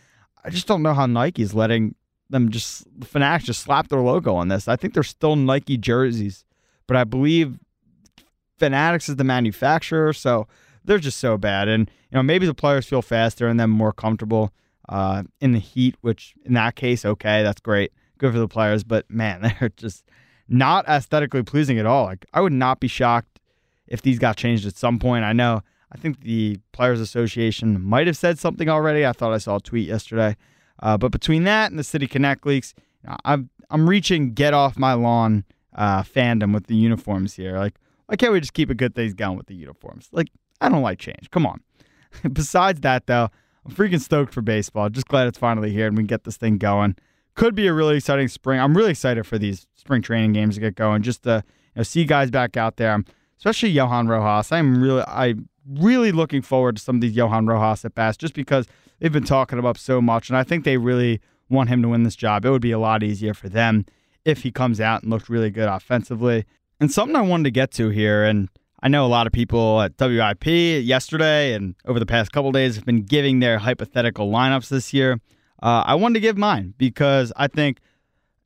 I 0.44 0.50
just 0.50 0.68
don't 0.68 0.82
know 0.82 0.94
how 0.94 1.06
Nike's 1.06 1.54
letting 1.54 1.96
them 2.30 2.50
just 2.50 2.86
Fanatics 3.04 3.46
just 3.46 3.62
slapped 3.62 3.90
their 3.90 4.02
logo 4.02 4.36
on 4.36 4.48
this. 4.48 4.68
I 4.68 4.76
think 4.76 4.94
they're 4.94 5.04
still 5.04 5.36
Nike 5.36 5.78
jerseys, 5.78 6.46
but 6.88 6.98
I 6.98 7.04
believe 7.04 7.60
Fanatics 8.58 9.10
is 9.10 9.16
the 9.16 9.24
manufacturer, 9.24 10.14
so 10.14 10.48
they're 10.84 11.00
just 11.00 11.20
so 11.20 11.38
bad. 11.38 11.68
And 11.68 11.90
you 12.12 12.16
know, 12.16 12.24
maybe 12.24 12.46
the 12.46 12.54
players 12.54 12.86
feel 12.86 13.02
faster 13.02 13.48
and 13.48 13.60
then 13.60 13.70
more 13.70 13.94
comfortable 13.94 14.54
uh, 14.90 15.24
in 15.40 15.52
the 15.52 15.60
heat, 15.60 15.96
which 16.02 16.34
in 16.46 16.54
that 16.54 16.76
case, 16.76 17.06
okay, 17.06 17.44
that's 17.44 17.62
great, 17.62 17.92
good 18.18 18.34
for 18.34 18.40
the 18.40 18.48
players. 18.48 18.84
But 18.84 19.10
man, 19.10 19.42
they're 19.60 19.70
just 19.78 20.04
not 20.48 20.88
aesthetically 20.88 21.44
pleasing 21.44 21.80
at 21.80 21.86
all. 21.86 22.06
Like 22.06 22.26
I 22.34 22.42
would 22.42 22.54
not 22.54 22.80
be 22.80 22.88
shocked 22.88 23.40
if 23.88 24.02
these 24.02 24.20
got 24.20 24.38
changed 24.38 24.66
at 24.66 24.78
some 24.78 25.00
point. 25.00 25.24
I 25.24 25.34
know. 25.34 25.62
I 25.92 25.98
think 25.98 26.22
the 26.22 26.58
Players 26.72 27.00
Association 27.00 27.84
might 27.84 28.06
have 28.06 28.18
said 28.18 28.38
something 28.38 28.70
already. 28.70 29.08
I 29.08 29.12
thought 29.12 29.34
I 29.34 29.40
saw 29.40 29.56
a 29.56 29.62
tweet 29.62 29.88
yesterday. 29.88 30.36
Uh, 30.82 30.98
but 30.98 31.12
between 31.12 31.44
that 31.44 31.72
and 31.72 31.80
the 31.80 31.84
City 31.84 32.08
Connect 32.08 32.46
leaks, 32.46 32.74
I'm 33.26 33.50
I'm 33.70 33.90
reaching 33.90 34.34
get 34.34 34.54
off 34.54 34.78
my 34.78 34.94
lawn 34.94 35.46
uh, 35.76 36.04
fandom 36.04 36.54
with 36.54 36.68
the 36.68 36.76
uniforms 36.76 37.36
here. 37.36 37.58
Like, 37.58 37.76
why 38.08 38.16
can't 38.16 38.34
we 38.34 38.40
just 38.40 38.54
keep 38.54 38.70
a 38.70 38.76
good 38.76 38.96
things 38.96 39.14
going 39.14 39.38
with 39.38 39.48
the 39.48 39.56
uniforms? 39.56 40.10
Like, 40.12 40.30
I 40.62 40.70
don't 40.70 40.82
like 40.82 41.00
change. 41.00 41.30
Come 41.32 41.46
on. 41.46 41.62
Besides 42.34 42.82
that, 42.82 43.08
though, 43.08 43.30
I'm 43.66 43.72
freaking 43.72 44.02
stoked 44.02 44.34
for 44.34 44.42
baseball. 44.42 44.90
Just 44.90 45.08
glad 45.08 45.28
it's 45.28 45.38
finally 45.38 45.72
here 45.72 45.88
and 45.88 45.96
we 45.96 46.02
can 46.02 46.08
get 46.08 46.24
this 46.24 46.38
thing 46.38 46.58
going. 46.58 46.96
Could 47.36 47.56
be 47.56 47.68
a 47.68 47.74
really 47.74 47.98
exciting 47.98 48.28
spring. 48.28 48.60
I'm 48.60 48.76
really 48.76 48.92
excited 48.92 49.26
for 49.26 49.38
these 49.38 49.68
spring 49.76 50.02
training 50.02 50.34
games 50.34 50.56
to 50.56 50.62
get 50.62 50.76
going. 50.76 51.04
Just 51.04 51.24
to 51.24 51.44
you 51.76 51.80
know, 51.80 51.84
see 51.84 52.04
guys 52.04 52.32
back 52.32 52.58
out 52.58 52.78
there, 52.78 53.02
especially 53.38 53.70
Johan 53.70 54.08
Rojas. 54.08 54.52
I'm 54.52 54.82
really, 54.82 55.04
I'm 55.08 55.48
really 55.66 56.12
looking 56.12 56.42
forward 56.42 56.78
to 56.78 56.82
some 56.82 56.96
of 56.96 57.02
these 57.02 57.16
Johan 57.16 57.46
Rojas 57.46 57.86
at 57.86 57.96
bats, 57.96 58.18
just 58.18 58.34
because 58.34 58.66
they've 59.00 59.12
been 59.12 59.24
talking 59.24 59.60
about 59.60 59.78
so 59.78 60.02
much, 60.02 60.30
and 60.30 60.38
I 60.38 60.44
think 60.44 60.64
they 60.64 60.78
really 60.78 61.22
want 61.50 61.70
him 61.70 61.82
to 61.82 61.90
win 61.90 62.04
this 62.04 62.16
job. 62.16 62.46
It 62.46 62.52
would 62.52 62.62
be 62.62 62.72
a 62.72 62.80
lot 62.80 63.04
easier 63.04 63.34
for 63.34 63.50
them 63.50 63.86
if 64.26 64.44
he 64.44 64.52
comes 64.52 64.80
out 64.80 65.02
and 65.02 65.12
looks 65.12 65.30
really 65.30 65.50
good 65.50 65.68
offensively. 65.68 66.46
And 66.80 66.92
something 66.92 67.16
I 67.16 67.22
wanted 67.22 67.46
to 67.46 67.52
get 67.52 67.72
to 67.72 67.90
here, 67.90 68.24
and 68.24 68.50
I 68.82 68.88
know 68.88 69.06
a 69.06 69.08
lot 69.08 69.28
of 69.28 69.34
people 69.34 69.82
at 69.82 69.94
WIP 70.00 70.46
yesterday 70.46 71.54
and 71.54 71.76
over 71.86 72.00
the 72.00 72.06
past 72.06 72.32
couple 72.32 72.52
days 72.52 72.76
have 72.76 72.86
been 72.86 73.04
giving 73.04 73.40
their 73.40 73.58
hypothetical 73.58 74.32
lineups 74.32 74.70
this 74.70 74.94
year. 74.94 75.20
Uh, 75.62 75.84
I 75.86 75.96
wanted 75.96 76.16
to 76.16 76.20
give 76.22 76.38
mine 76.38 76.74
because 76.78 77.34
I 77.36 77.48
think, 77.48 77.80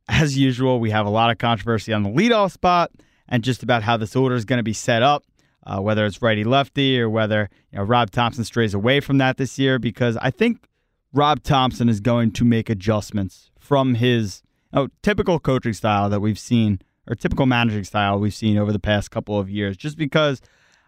as 0.07 0.37
usual, 0.37 0.79
we 0.79 0.89
have 0.89 1.05
a 1.05 1.11
lot 1.11 1.29
of 1.29 1.37
controversy 1.37 1.93
on 1.93 2.03
the 2.03 2.09
leadoff 2.09 2.51
spot 2.51 2.91
and 3.29 3.43
just 3.43 3.61
about 3.61 3.83
how 3.83 3.97
this 3.97 4.15
order 4.15 4.35
is 4.35 4.45
going 4.45 4.57
to 4.57 4.63
be 4.63 4.73
set 4.73 5.03
up, 5.03 5.23
uh, 5.65 5.79
whether 5.79 6.05
it's 6.05 6.21
righty 6.21 6.43
lefty 6.43 6.99
or 6.99 7.09
whether 7.09 7.49
you 7.71 7.79
know, 7.79 7.83
Rob 7.83 8.11
Thompson 8.11 8.43
strays 8.43 8.73
away 8.73 8.99
from 8.99 9.17
that 9.19 9.37
this 9.37 9.57
year. 9.57 9.79
Because 9.79 10.17
I 10.17 10.31
think 10.31 10.67
Rob 11.13 11.43
Thompson 11.43 11.89
is 11.89 11.99
going 11.99 12.31
to 12.31 12.45
make 12.45 12.69
adjustments 12.69 13.51
from 13.59 13.95
his 13.95 14.41
you 14.73 14.79
know, 14.79 14.87
typical 15.01 15.39
coaching 15.39 15.73
style 15.73 16.09
that 16.09 16.19
we've 16.19 16.39
seen 16.39 16.79
or 17.07 17.15
typical 17.15 17.45
managing 17.45 17.83
style 17.83 18.19
we've 18.19 18.33
seen 18.33 18.57
over 18.57 18.71
the 18.71 18.79
past 18.79 19.11
couple 19.11 19.37
of 19.37 19.49
years, 19.49 19.75
just 19.75 19.97
because 19.97 20.41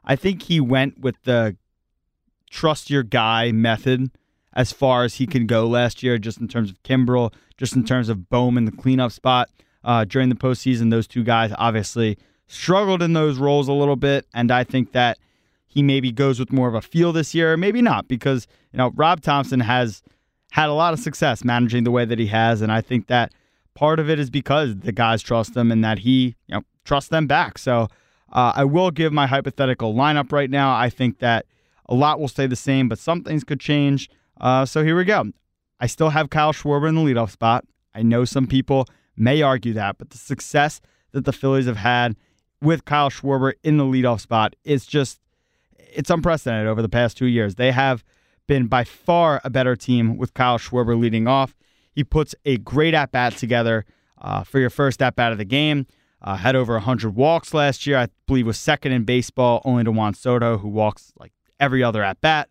I 0.03 0.15
think 0.15 0.43
he 0.43 0.59
went 0.59 0.99
with 0.99 1.21
the 1.23 1.57
trust 2.49 2.89
your 2.89 3.03
guy 3.03 3.51
method 3.51 4.11
as 4.53 4.71
far 4.71 5.03
as 5.03 5.15
he 5.15 5.27
can 5.27 5.45
go 5.45 5.67
last 5.67 6.01
year, 6.01 6.17
just 6.17 6.39
in 6.39 6.47
terms 6.47 6.69
of 6.69 6.81
Kimbrel, 6.83 7.33
just 7.57 7.75
in 7.75 7.83
terms 7.83 8.07
of 8.07 8.29
Bohm 8.29 8.57
in, 8.57 8.65
the 8.65 8.71
cleanup 8.71 9.11
spot 9.11 9.49
uh, 9.83 10.05
during 10.05 10.29
the 10.29 10.35
postseason. 10.35 10.89
Those 10.89 11.07
two 11.07 11.23
guys 11.23 11.51
obviously 11.57 12.17
struggled 12.47 13.01
in 13.01 13.13
those 13.13 13.37
roles 13.37 13.67
a 13.67 13.73
little 13.73 13.95
bit, 13.95 14.25
and 14.33 14.51
I 14.51 14.63
think 14.63 14.91
that 14.91 15.17
he 15.65 15.83
maybe 15.83 16.11
goes 16.11 16.39
with 16.39 16.51
more 16.51 16.67
of 16.67 16.73
a 16.73 16.81
feel 16.81 17.11
this 17.11 17.35
year, 17.35 17.57
maybe 17.57 17.81
not, 17.81 18.07
because 18.07 18.47
you 18.71 18.77
know 18.77 18.91
Rob 18.95 19.21
Thompson 19.21 19.59
has 19.59 20.01
had 20.51 20.69
a 20.69 20.73
lot 20.73 20.93
of 20.93 20.99
success 20.99 21.43
managing 21.43 21.83
the 21.83 21.91
way 21.91 22.05
that 22.05 22.19
he 22.19 22.27
has, 22.27 22.61
and 22.61 22.71
I 22.71 22.81
think 22.81 23.07
that 23.07 23.33
part 23.73 23.99
of 23.99 24.09
it 24.09 24.19
is 24.19 24.29
because 24.29 24.75
the 24.75 24.91
guys 24.91 25.21
trust 25.21 25.55
him 25.55 25.71
and 25.71 25.83
that 25.83 25.99
he 25.99 26.35
you 26.47 26.55
know 26.55 26.61
trusts 26.85 27.09
them 27.09 27.27
back. 27.27 27.57
So 27.57 27.87
uh, 28.31 28.53
I 28.55 28.63
will 28.63 28.91
give 28.91 29.11
my 29.11 29.27
hypothetical 29.27 29.93
lineup 29.93 30.31
right 30.31 30.49
now. 30.49 30.75
I 30.75 30.89
think 30.89 31.19
that 31.19 31.45
a 31.87 31.95
lot 31.95 32.19
will 32.19 32.27
stay 32.27 32.47
the 32.47 32.55
same, 32.55 32.87
but 32.89 32.99
some 32.99 33.23
things 33.23 33.43
could 33.43 33.59
change. 33.59 34.09
Uh, 34.39 34.65
so 34.65 34.83
here 34.83 34.95
we 34.95 35.03
go. 35.03 35.25
I 35.79 35.87
still 35.87 36.09
have 36.09 36.29
Kyle 36.29 36.53
Schwarber 36.53 36.89
in 36.89 36.95
the 36.95 37.01
leadoff 37.01 37.31
spot. 37.31 37.65
I 37.93 38.01
know 38.01 38.25
some 38.25 38.47
people 38.47 38.87
may 39.15 39.41
argue 39.41 39.73
that, 39.73 39.97
but 39.97 40.09
the 40.09 40.17
success 40.17 40.81
that 41.11 41.25
the 41.25 41.33
Phillies 41.33 41.65
have 41.65 41.77
had 41.77 42.15
with 42.61 42.85
Kyle 42.85 43.09
Schwarber 43.09 43.53
in 43.63 43.77
the 43.77 43.83
leadoff 43.83 44.21
spot 44.21 44.55
is 44.63 44.85
just 44.85 45.19
it's 45.77 46.09
unprecedented 46.09 46.67
over 46.67 46.81
the 46.81 46.89
past 46.89 47.17
two 47.17 47.25
years. 47.25 47.55
They 47.55 47.71
have 47.71 48.03
been 48.47 48.67
by 48.67 48.83
far 48.83 49.41
a 49.43 49.49
better 49.49 49.75
team 49.75 50.17
with 50.17 50.33
Kyle 50.33 50.57
Schwarber 50.57 50.99
leading 50.99 51.27
off. 51.27 51.55
He 51.91 52.03
puts 52.03 52.35
a 52.45 52.57
great 52.57 52.93
at 52.93 53.11
bat 53.11 53.37
together 53.37 53.85
uh, 54.21 54.43
for 54.43 54.59
your 54.59 54.69
first 54.69 55.01
at 55.01 55.15
bat 55.15 55.31
of 55.31 55.37
the 55.37 55.45
game. 55.45 55.85
Uh, 56.21 56.35
had 56.35 56.55
over 56.55 56.73
100 56.73 57.15
walks 57.15 57.53
last 57.53 57.85
year. 57.85 57.97
I 57.97 58.07
believe 58.25 58.47
was 58.47 58.57
second 58.57 58.91
in 58.91 59.03
baseball, 59.03 59.61
only 59.63 59.83
to 59.83 59.91
Juan 59.91 60.13
Soto, 60.13 60.57
who 60.57 60.67
walks 60.67 61.13
like 61.19 61.31
every 61.59 61.83
other 61.83 62.03
at 62.03 62.19
bat. 62.19 62.49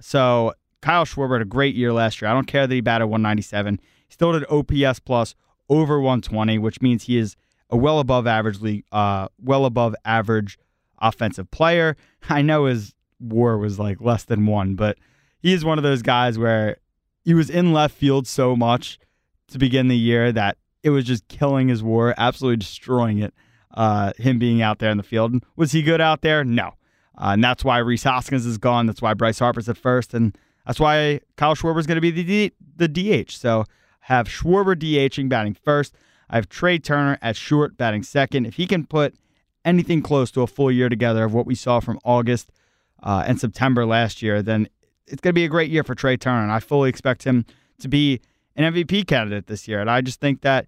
So 0.00 0.54
Kyle 0.80 1.04
Schwarber 1.04 1.34
had 1.34 1.42
a 1.42 1.46
great 1.46 1.74
year 1.74 1.92
last 1.92 2.20
year. 2.20 2.30
I 2.30 2.34
don't 2.34 2.46
care 2.46 2.66
that 2.66 2.74
he 2.74 2.80
batted 2.80 3.08
197. 3.08 3.78
He 4.08 4.12
still 4.12 4.32
did 4.32 4.44
OPS 4.50 4.98
plus 4.98 5.34
over 5.68 6.00
120, 6.00 6.58
which 6.58 6.82
means 6.82 7.04
he 7.04 7.16
is 7.16 7.36
a 7.72 7.76
well 7.76 7.98
above 7.98 8.26
average 8.28 8.60
league, 8.60 8.84
uh, 8.92 9.26
well 9.42 9.64
above 9.64 9.96
average 10.04 10.58
offensive 11.00 11.50
player. 11.50 11.96
I 12.28 12.42
know 12.42 12.66
his 12.66 12.94
WAR 13.18 13.58
was 13.58 13.78
like 13.80 14.00
less 14.00 14.24
than 14.24 14.46
one, 14.46 14.76
but 14.76 14.98
he 15.40 15.52
is 15.52 15.64
one 15.64 15.78
of 15.78 15.82
those 15.82 16.02
guys 16.02 16.38
where 16.38 16.76
he 17.24 17.34
was 17.34 17.50
in 17.50 17.72
left 17.72 17.96
field 17.96 18.28
so 18.28 18.54
much 18.54 18.98
to 19.48 19.58
begin 19.58 19.88
the 19.88 19.96
year 19.96 20.30
that 20.30 20.58
it 20.84 20.90
was 20.90 21.04
just 21.04 21.26
killing 21.28 21.68
his 21.68 21.82
WAR, 21.82 22.14
absolutely 22.16 22.58
destroying 22.58 23.18
it. 23.18 23.34
Uh, 23.74 24.12
him 24.18 24.38
being 24.38 24.60
out 24.60 24.80
there 24.80 24.90
in 24.90 24.98
the 24.98 25.02
field. 25.02 25.34
Was 25.56 25.72
he 25.72 25.80
good 25.80 25.98
out 25.98 26.20
there? 26.20 26.44
No. 26.44 26.74
Uh, 27.16 27.30
and 27.32 27.42
that's 27.42 27.64
why 27.64 27.78
Rhys 27.78 28.02
Hoskins 28.02 28.44
is 28.44 28.58
gone. 28.58 28.84
That's 28.84 29.00
why 29.00 29.14
Bryce 29.14 29.38
Harper's 29.38 29.66
at 29.66 29.78
first. 29.78 30.12
And 30.12 30.36
that's 30.66 30.78
why 30.78 31.20
Kyle 31.38 31.54
Schwarber 31.54 31.80
is 31.80 31.86
going 31.86 31.96
to 31.96 32.02
be 32.02 32.10
the, 32.10 32.22
D- 32.22 32.52
the 32.76 33.24
DH. 33.24 33.30
So 33.30 33.64
have 34.00 34.28
Schwarber 34.28 34.74
DHing 34.76 35.30
batting 35.30 35.54
first. 35.54 35.94
I 36.32 36.36
have 36.36 36.48
Trea 36.48 36.78
Turner 36.78 37.18
at 37.20 37.36
short 37.36 37.76
batting 37.76 38.02
second. 38.02 38.46
If 38.46 38.54
he 38.54 38.66
can 38.66 38.86
put 38.86 39.14
anything 39.66 40.00
close 40.00 40.30
to 40.30 40.40
a 40.40 40.46
full 40.46 40.72
year 40.72 40.88
together 40.88 41.24
of 41.24 41.34
what 41.34 41.44
we 41.46 41.54
saw 41.54 41.78
from 41.78 42.00
August 42.04 42.50
uh, 43.02 43.22
and 43.26 43.38
September 43.38 43.84
last 43.84 44.22
year, 44.22 44.40
then 44.40 44.66
it's 45.06 45.20
going 45.20 45.32
to 45.32 45.38
be 45.38 45.44
a 45.44 45.48
great 45.48 45.70
year 45.70 45.84
for 45.84 45.94
Trea 45.94 46.16
Turner, 46.16 46.42
and 46.42 46.50
I 46.50 46.58
fully 46.58 46.88
expect 46.88 47.24
him 47.24 47.44
to 47.80 47.88
be 47.88 48.22
an 48.56 48.72
MVP 48.72 49.06
candidate 49.06 49.46
this 49.46 49.68
year. 49.68 49.80
And 49.80 49.90
I 49.90 50.00
just 50.00 50.20
think 50.20 50.40
that 50.40 50.66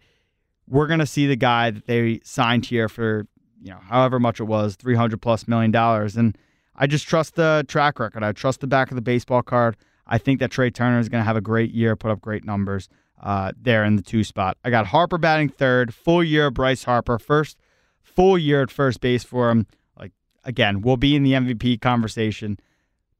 we're 0.68 0.86
going 0.86 1.00
to 1.00 1.06
see 1.06 1.26
the 1.26 1.36
guy 1.36 1.70
that 1.70 1.86
they 1.86 2.20
signed 2.24 2.66
here 2.66 2.88
for 2.88 3.26
you 3.62 3.70
know 3.70 3.78
however 3.88 4.20
much 4.20 4.40
it 4.40 4.44
was, 4.44 4.76
three 4.76 4.94
hundred 4.94 5.22
plus 5.22 5.48
million 5.48 5.70
dollars, 5.70 6.14
and 6.14 6.36
I 6.76 6.86
just 6.86 7.08
trust 7.08 7.36
the 7.36 7.64
track 7.68 7.98
record. 7.98 8.22
I 8.22 8.32
trust 8.32 8.60
the 8.60 8.66
back 8.66 8.90
of 8.90 8.96
the 8.96 9.02
baseball 9.02 9.40
card. 9.40 9.78
I 10.06 10.18
think 10.18 10.40
that 10.40 10.50
Trea 10.50 10.70
Turner 10.70 10.98
is 10.98 11.08
going 11.08 11.22
to 11.22 11.26
have 11.26 11.36
a 11.36 11.40
great 11.40 11.70
year, 11.70 11.96
put 11.96 12.10
up 12.10 12.20
great 12.20 12.44
numbers 12.44 12.90
uh, 13.24 13.52
there 13.60 13.84
in 13.84 13.96
the 13.96 14.02
two 14.02 14.22
spot. 14.22 14.58
I 14.62 14.70
got 14.70 14.88
Harper 14.88 15.18
batting 15.18 15.48
third, 15.48 15.94
full 15.94 16.22
year 16.22 16.50
Bryce 16.50 16.84
Harper, 16.84 17.18
first 17.18 17.58
full 18.02 18.38
year 18.38 18.62
at 18.62 18.70
first 18.70 19.00
base 19.00 19.24
for 19.24 19.50
him. 19.50 19.66
Like 19.98 20.12
again, 20.44 20.82
we'll 20.82 20.98
be 20.98 21.16
in 21.16 21.24
the 21.24 21.32
MVP 21.32 21.80
conversation 21.80 22.58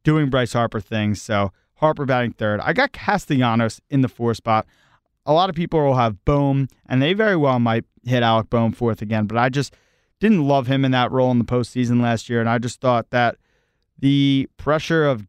doing 0.05 0.29
Bryce 0.29 0.53
Harper 0.53 0.79
things. 0.79 1.23
So 1.23 1.53
Harper 1.77 2.05
batting 2.05 2.33
third. 2.33 2.61
I 2.61 2.75
got 2.75 2.93
Castellanos 2.93 3.81
in 3.89 4.03
the 4.03 4.09
four 4.09 4.35
spot. 4.35 4.67
A 5.27 5.33
lot 5.33 5.49
of 5.49 5.57
people 5.57 5.83
will 5.83 5.97
have 5.97 6.23
Bohm, 6.27 6.69
and 6.87 7.01
they 7.01 7.15
very 7.15 7.37
well 7.37 7.59
might 7.59 7.87
hit 8.05 8.23
Alec 8.23 8.51
Bohm 8.51 8.73
fourth 8.73 9.01
again, 9.01 9.27
but 9.27 9.39
I 9.39 9.49
just 9.49 9.75
didn't 10.21 10.47
love 10.47 10.67
him 10.67 10.85
in 10.85 10.91
that 10.91 11.11
role 11.11 11.31
in 11.31 11.39
the 11.39 11.45
postseason 11.47 12.03
last 12.03 12.29
year, 12.29 12.41
and 12.41 12.49
I 12.49 12.59
just 12.59 12.81
thought 12.83 13.09
that 13.11 13.37
the 13.99 14.49
pressure 14.59 15.07
of 15.07 15.27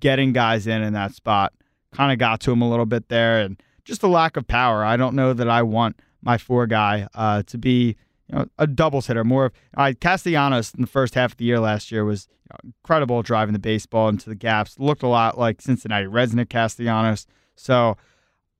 getting 0.00 0.32
guys 0.32 0.66
in 0.66 0.82
in 0.82 0.94
that 0.94 1.14
spot 1.14 1.52
kind 1.92 2.12
of 2.12 2.18
got 2.18 2.40
to 2.40 2.50
him 2.50 2.60
a 2.60 2.68
little 2.68 2.86
bit 2.86 3.08
there, 3.08 3.40
and 3.40 3.62
just 3.86 4.02
a 4.02 4.08
lack 4.08 4.36
of 4.36 4.46
power. 4.46 4.84
I 4.84 4.96
don't 4.96 5.14
know 5.14 5.32
that 5.32 5.48
I 5.48 5.62
want 5.62 5.98
my 6.22 6.36
four 6.36 6.66
guy 6.66 7.08
uh, 7.14 7.42
to 7.44 7.56
be 7.56 7.96
you 8.28 8.36
know, 8.36 8.46
a 8.58 8.66
doubles 8.66 9.06
hitter. 9.06 9.24
More 9.24 9.46
of 9.46 9.52
uh, 9.76 9.92
Castellanos 10.00 10.74
in 10.74 10.82
the 10.82 10.86
first 10.86 11.14
half 11.14 11.32
of 11.32 11.36
the 11.38 11.44
year 11.44 11.60
last 11.60 11.90
year 11.90 12.04
was 12.04 12.28
incredible 12.64 13.22
driving 13.22 13.52
the 13.52 13.58
baseball 13.58 14.08
into 14.08 14.28
the 14.28 14.34
gaps. 14.34 14.78
Looked 14.78 15.02
a 15.02 15.08
lot 15.08 15.38
like 15.38 15.62
Cincinnati 15.62 16.06
Reds 16.06 16.34
Nick 16.34 16.50
Castellanos. 16.50 17.26
So 17.54 17.96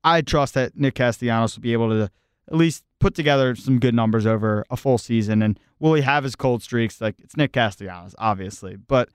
I 0.03 0.21
trust 0.21 0.53
that 0.55 0.77
Nick 0.77 0.95
Castellanos 0.95 1.55
will 1.55 1.61
be 1.61 1.73
able 1.73 1.89
to 1.89 2.09
at 2.47 2.55
least 2.55 2.85
put 2.99 3.13
together 3.13 3.55
some 3.55 3.79
good 3.79 3.93
numbers 3.93 4.25
over 4.25 4.65
a 4.69 4.77
full 4.77 4.97
season. 4.97 5.41
And 5.41 5.59
will 5.79 5.93
he 5.93 6.01
have 6.01 6.23
his 6.23 6.35
cold 6.35 6.63
streaks? 6.63 7.01
Like 7.01 7.15
it's 7.19 7.35
Nick 7.35 7.51
Castellanos, 7.51 8.15
obviously. 8.17 8.77
But 8.77 9.09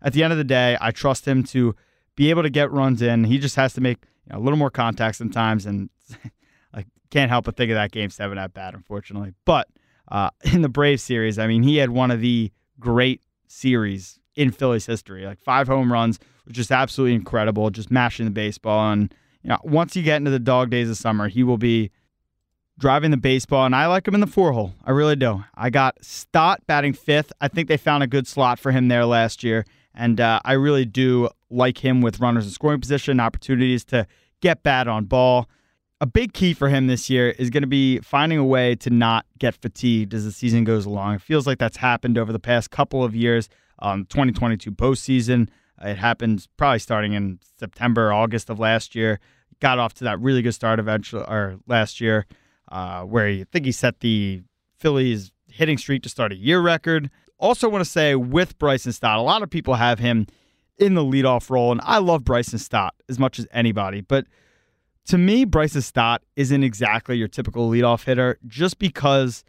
at 0.00 0.12
the 0.12 0.22
end 0.22 0.32
of 0.32 0.38
the 0.38 0.44
day, 0.44 0.78
I 0.80 0.92
trust 0.92 1.26
him 1.26 1.42
to 1.44 1.74
be 2.14 2.30
able 2.30 2.44
to 2.44 2.50
get 2.50 2.70
runs 2.70 3.02
in. 3.02 3.24
He 3.24 3.38
just 3.38 3.56
has 3.56 3.72
to 3.74 3.80
make 3.80 4.04
you 4.26 4.32
know, 4.32 4.40
a 4.40 4.42
little 4.42 4.58
more 4.58 4.70
contact 4.70 5.16
sometimes, 5.16 5.66
and 5.66 5.90
I 6.74 6.84
can't 7.10 7.30
help 7.30 7.44
but 7.44 7.56
think 7.56 7.70
of 7.70 7.76
that 7.76 7.92
game 7.92 8.10
seven 8.10 8.38
at 8.38 8.54
bat, 8.54 8.74
unfortunately. 8.74 9.32
But 9.44 9.68
uh, 10.08 10.30
in 10.52 10.62
the 10.62 10.68
Braves 10.68 11.02
series, 11.02 11.38
I 11.38 11.46
mean, 11.46 11.62
he 11.62 11.76
had 11.76 11.90
one 11.90 12.10
of 12.10 12.20
the 12.20 12.52
great 12.78 13.22
series 13.48 14.18
in 14.34 14.50
Phillies 14.50 14.86
history, 14.86 15.24
like 15.24 15.40
five 15.40 15.66
home 15.66 15.92
runs, 15.92 16.18
which 16.44 16.58
is 16.58 16.70
absolutely 16.70 17.14
incredible, 17.14 17.70
just 17.70 17.90
mashing 17.90 18.26
the 18.26 18.30
baseball. 18.30 18.92
And 18.92 19.14
you 19.42 19.50
know, 19.50 19.58
once 19.62 19.96
you 19.96 20.02
get 20.02 20.16
into 20.16 20.30
the 20.30 20.38
dog 20.38 20.70
days 20.70 20.90
of 20.90 20.96
summer, 20.96 21.28
he 21.28 21.42
will 21.42 21.58
be 21.58 21.90
driving 22.78 23.10
the 23.10 23.16
baseball, 23.16 23.64
and 23.64 23.74
I 23.74 23.86
like 23.86 24.06
him 24.06 24.14
in 24.14 24.20
the 24.20 24.26
four 24.26 24.52
hole. 24.52 24.74
I 24.84 24.90
really 24.90 25.16
do. 25.16 25.44
I 25.54 25.70
got 25.70 25.96
Stott 26.04 26.66
batting 26.66 26.92
fifth. 26.92 27.32
I 27.40 27.48
think 27.48 27.68
they 27.68 27.78
found 27.78 28.02
a 28.02 28.06
good 28.06 28.26
slot 28.26 28.58
for 28.58 28.70
him 28.70 28.88
there 28.88 29.06
last 29.06 29.42
year, 29.42 29.64
and 29.96 30.20
uh, 30.20 30.40
I 30.44 30.52
really 30.52 30.84
do 30.84 31.28
like 31.50 31.78
him 31.78 32.00
with 32.00 32.20
runners 32.20 32.44
in 32.44 32.50
scoring 32.50 32.80
position, 32.80 33.18
opportunities 33.18 33.84
to 33.86 34.06
get 34.40 34.62
bad 34.62 34.88
on 34.88 35.06
ball. 35.06 35.48
A 36.00 36.06
big 36.06 36.34
key 36.34 36.52
for 36.52 36.68
him 36.68 36.88
this 36.88 37.08
year 37.08 37.30
is 37.30 37.48
going 37.48 37.62
to 37.62 37.66
be 37.66 38.00
finding 38.00 38.38
a 38.38 38.44
way 38.44 38.74
to 38.76 38.90
not 38.90 39.24
get 39.38 39.54
fatigued 39.54 40.12
as 40.12 40.24
the 40.24 40.32
season 40.32 40.64
goes 40.64 40.84
along. 40.84 41.14
It 41.14 41.22
feels 41.22 41.46
like 41.46 41.58
that's 41.58 41.78
happened 41.78 42.18
over 42.18 42.32
the 42.32 42.38
past 42.38 42.70
couple 42.70 43.02
of 43.02 43.16
years. 43.16 43.48
Um, 43.78 44.04
2022 44.04 44.72
postseason, 44.72 45.48
it 45.80 45.96
happened 45.96 46.46
probably 46.58 46.80
starting 46.80 47.14
in 47.14 47.38
September, 47.58 48.12
August 48.12 48.50
of 48.50 48.58
last 48.58 48.94
year. 48.94 49.20
Got 49.60 49.78
off 49.78 49.94
to 49.94 50.04
that 50.04 50.20
really 50.20 50.42
good 50.42 50.52
start 50.52 50.78
eventually, 50.78 51.24
or 51.26 51.58
last 51.66 51.98
year, 51.98 52.26
uh, 52.70 53.02
where 53.02 53.28
you 53.30 53.46
think 53.46 53.64
he 53.64 53.72
set 53.72 54.00
the 54.00 54.42
Phillies 54.78 55.32
hitting 55.48 55.78
streak 55.78 56.02
to 56.02 56.10
start 56.10 56.32
a 56.32 56.36
year 56.36 56.60
record. 56.60 57.10
Also, 57.38 57.68
want 57.68 57.84
to 57.84 57.90
say 57.90 58.14
with 58.14 58.58
Bryson 58.58 58.92
Stott, 58.92 59.18
a 59.18 59.22
lot 59.22 59.42
of 59.42 59.50
people 59.50 59.74
have 59.74 59.98
him 59.98 60.26
in 60.78 60.94
the 60.94 61.04
leadoff 61.04 61.50
role. 61.50 61.72
And 61.72 61.80
I 61.84 61.98
love 61.98 62.24
Bryson 62.24 62.58
Stott 62.58 62.94
as 63.08 63.18
much 63.18 63.38
as 63.38 63.46
anybody. 63.50 64.00
But 64.00 64.26
to 65.06 65.18
me, 65.18 65.44
Bryson 65.44 65.82
Stott 65.82 66.22
isn't 66.34 66.62
exactly 66.62 67.16
your 67.16 67.28
typical 67.28 67.70
leadoff 67.70 68.04
hitter 68.04 68.38
just 68.46 68.78
because 68.78 69.44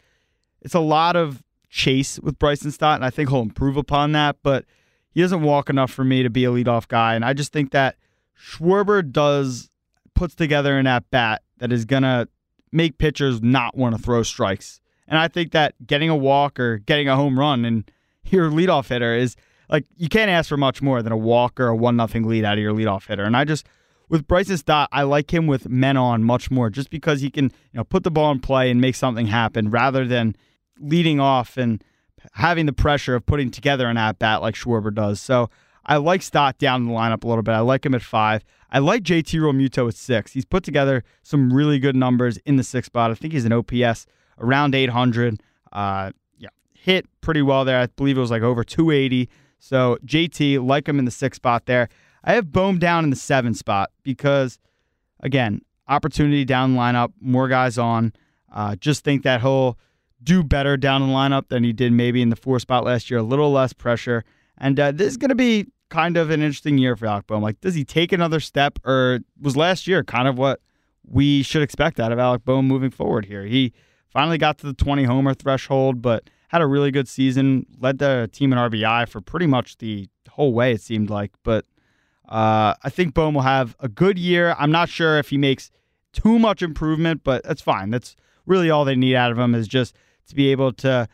it's 0.60 0.74
a 0.74 0.80
lot 0.80 1.16
of 1.16 1.42
chase 1.70 2.18
with 2.20 2.38
Bryson 2.38 2.70
Stott. 2.70 2.96
And 2.96 3.04
I 3.04 3.10
think 3.10 3.30
he'll 3.30 3.40
improve 3.40 3.76
upon 3.76 4.12
that. 4.12 4.36
But 4.42 4.64
he 5.10 5.20
doesn't 5.20 5.42
walk 5.42 5.70
enough 5.70 5.90
for 5.90 6.04
me 6.04 6.22
to 6.22 6.30
be 6.30 6.44
a 6.44 6.50
leadoff 6.50 6.88
guy. 6.88 7.14
And 7.14 7.24
I 7.24 7.32
just 7.32 7.52
think 7.52 7.72
that 7.72 7.96
Schwarber 8.38 9.10
does 9.10 9.70
puts 10.14 10.34
together 10.34 10.78
an 10.78 10.86
at 10.86 11.10
bat 11.10 11.42
that 11.58 11.72
is 11.72 11.84
going 11.84 12.02
to 12.02 12.28
make 12.72 12.98
pitchers 12.98 13.42
not 13.42 13.76
want 13.76 13.96
to 13.96 14.02
throw 14.02 14.22
strikes. 14.22 14.80
And 15.08 15.18
I 15.18 15.26
think 15.26 15.52
that 15.52 15.74
getting 15.86 16.10
a 16.10 16.16
walk 16.16 16.60
or 16.60 16.78
getting 16.78 17.08
a 17.08 17.16
home 17.16 17.38
run 17.38 17.64
and 17.64 17.90
your 18.24 18.50
leadoff 18.50 18.88
hitter 18.88 19.14
is 19.14 19.34
like 19.68 19.86
you 19.96 20.08
can't 20.08 20.30
ask 20.30 20.48
for 20.48 20.56
much 20.56 20.80
more 20.80 21.02
than 21.02 21.12
a 21.12 21.16
walk 21.16 21.58
or 21.58 21.68
a 21.68 21.76
one 21.76 21.96
nothing 21.96 22.28
lead 22.28 22.44
out 22.44 22.58
of 22.58 22.62
your 22.62 22.74
leadoff 22.74 23.06
hitter. 23.06 23.24
And 23.24 23.36
I 23.36 23.44
just 23.44 23.66
with 24.08 24.26
Bryson 24.26 24.56
Stott, 24.56 24.88
I 24.92 25.02
like 25.02 25.32
him 25.32 25.46
with 25.46 25.68
men 25.68 25.96
on 25.96 26.24
much 26.24 26.50
more, 26.50 26.70
just 26.70 26.88
because 26.90 27.20
he 27.20 27.30
can 27.30 27.44
you 27.44 27.78
know 27.78 27.84
put 27.84 28.04
the 28.04 28.10
ball 28.10 28.30
in 28.30 28.40
play 28.40 28.70
and 28.70 28.80
make 28.80 28.94
something 28.94 29.26
happen 29.26 29.70
rather 29.70 30.06
than 30.06 30.36
leading 30.78 31.20
off 31.20 31.56
and 31.56 31.82
having 32.34 32.66
the 32.66 32.72
pressure 32.72 33.14
of 33.14 33.26
putting 33.26 33.50
together 33.50 33.86
an 33.88 33.96
at 33.96 34.18
bat 34.18 34.42
like 34.42 34.54
Schwarber 34.54 34.94
does. 34.94 35.20
So 35.20 35.50
I 35.84 35.96
like 35.96 36.22
Stott 36.22 36.58
down 36.58 36.86
the 36.86 36.92
lineup 36.92 37.24
a 37.24 37.28
little 37.28 37.42
bit. 37.42 37.52
I 37.52 37.60
like 37.60 37.84
him 37.84 37.94
at 37.94 38.02
five. 38.02 38.44
I 38.70 38.78
like 38.80 39.02
JT 39.02 39.40
Realmuto 39.40 39.88
at 39.88 39.94
six. 39.94 40.32
He's 40.32 40.44
put 40.44 40.62
together 40.62 41.02
some 41.22 41.52
really 41.52 41.78
good 41.78 41.96
numbers 41.96 42.36
in 42.38 42.56
the 42.56 42.64
six 42.64 42.86
spot. 42.86 43.10
I 43.10 43.14
think 43.14 43.32
he's 43.32 43.46
an 43.46 43.52
OPS 43.52 44.06
around 44.38 44.74
800. 44.74 45.40
Uh, 45.72 46.12
yeah, 46.38 46.48
hit 46.74 47.06
pretty 47.20 47.42
well 47.42 47.64
there. 47.64 47.78
I 47.80 47.86
believe 47.86 48.16
it 48.16 48.20
was 48.20 48.30
like 48.30 48.42
over 48.42 48.64
280. 48.64 49.28
So 49.58 49.98
JT, 50.04 50.64
like 50.64 50.88
him 50.88 50.98
in 50.98 51.04
the 51.04 51.10
six 51.10 51.36
spot 51.36 51.66
there. 51.66 51.88
I 52.24 52.34
have 52.34 52.52
Bohm 52.52 52.78
down 52.78 53.04
in 53.04 53.10
the 53.10 53.16
seven 53.16 53.54
spot 53.54 53.90
because, 54.02 54.58
again, 55.20 55.62
opportunity 55.88 56.44
down 56.44 56.74
the 56.74 56.78
lineup, 56.78 57.12
more 57.20 57.48
guys 57.48 57.78
on. 57.78 58.12
Uh, 58.52 58.76
just 58.76 59.04
think 59.04 59.22
that 59.22 59.40
he'll 59.40 59.78
do 60.22 60.42
better 60.42 60.76
down 60.76 61.06
the 61.06 61.14
lineup 61.14 61.48
than 61.48 61.64
he 61.64 61.72
did 61.72 61.92
maybe 61.92 62.20
in 62.22 62.28
the 62.28 62.36
four 62.36 62.58
spot 62.58 62.84
last 62.84 63.10
year. 63.10 63.20
A 63.20 63.22
little 63.22 63.52
less 63.52 63.72
pressure. 63.72 64.24
And 64.58 64.78
uh, 64.78 64.92
this 64.92 65.08
is 65.08 65.16
going 65.16 65.28
to 65.28 65.34
be 65.34 65.66
kind 65.88 66.16
of 66.16 66.30
an 66.30 66.42
interesting 66.42 66.78
year 66.78 66.96
for 66.96 67.06
Alec 67.06 67.26
Bohm. 67.26 67.42
Like, 67.42 67.60
does 67.60 67.74
he 67.74 67.84
take 67.84 68.12
another 68.12 68.40
step, 68.40 68.78
or 68.84 69.20
was 69.40 69.56
last 69.56 69.86
year 69.86 70.02
kind 70.04 70.28
of 70.28 70.36
what 70.36 70.60
we 71.04 71.42
should 71.42 71.62
expect 71.62 72.00
out 72.00 72.12
of 72.12 72.18
Alec 72.18 72.44
Bohm 72.44 72.66
moving 72.66 72.90
forward 72.90 73.26
here? 73.26 73.44
He 73.44 73.72
finally 74.10 74.38
got 74.38 74.58
to 74.58 74.66
the 74.66 74.74
20 74.74 75.04
homer 75.04 75.34
threshold, 75.34 76.02
but 76.02 76.28
had 76.48 76.62
a 76.62 76.66
really 76.66 76.90
good 76.90 77.08
season, 77.08 77.66
led 77.78 77.98
the 77.98 78.28
team 78.32 78.52
in 78.52 78.58
RBI 78.58 79.08
for 79.08 79.20
pretty 79.20 79.46
much 79.46 79.78
the 79.78 80.08
whole 80.30 80.52
way, 80.52 80.72
it 80.72 80.80
seemed 80.80 81.10
like. 81.10 81.32
But 81.42 81.64
uh, 82.28 82.74
I 82.82 82.90
think 82.90 83.14
Bohm 83.14 83.34
will 83.34 83.42
have 83.42 83.76
a 83.80 83.88
good 83.88 84.18
year. 84.18 84.54
I'm 84.58 84.70
not 84.70 84.88
sure 84.88 85.18
if 85.18 85.28
he 85.28 85.38
makes 85.38 85.70
too 86.12 86.38
much 86.38 86.62
improvement, 86.62 87.22
but 87.22 87.44
that's 87.44 87.62
fine. 87.62 87.90
That's 87.90 88.16
really 88.46 88.70
all 88.70 88.84
they 88.84 88.96
need 88.96 89.14
out 89.14 89.30
of 89.30 89.38
him 89.38 89.54
is 89.54 89.68
just 89.68 89.94
to 90.28 90.34
be 90.34 90.50
able 90.50 90.72
to 90.72 91.08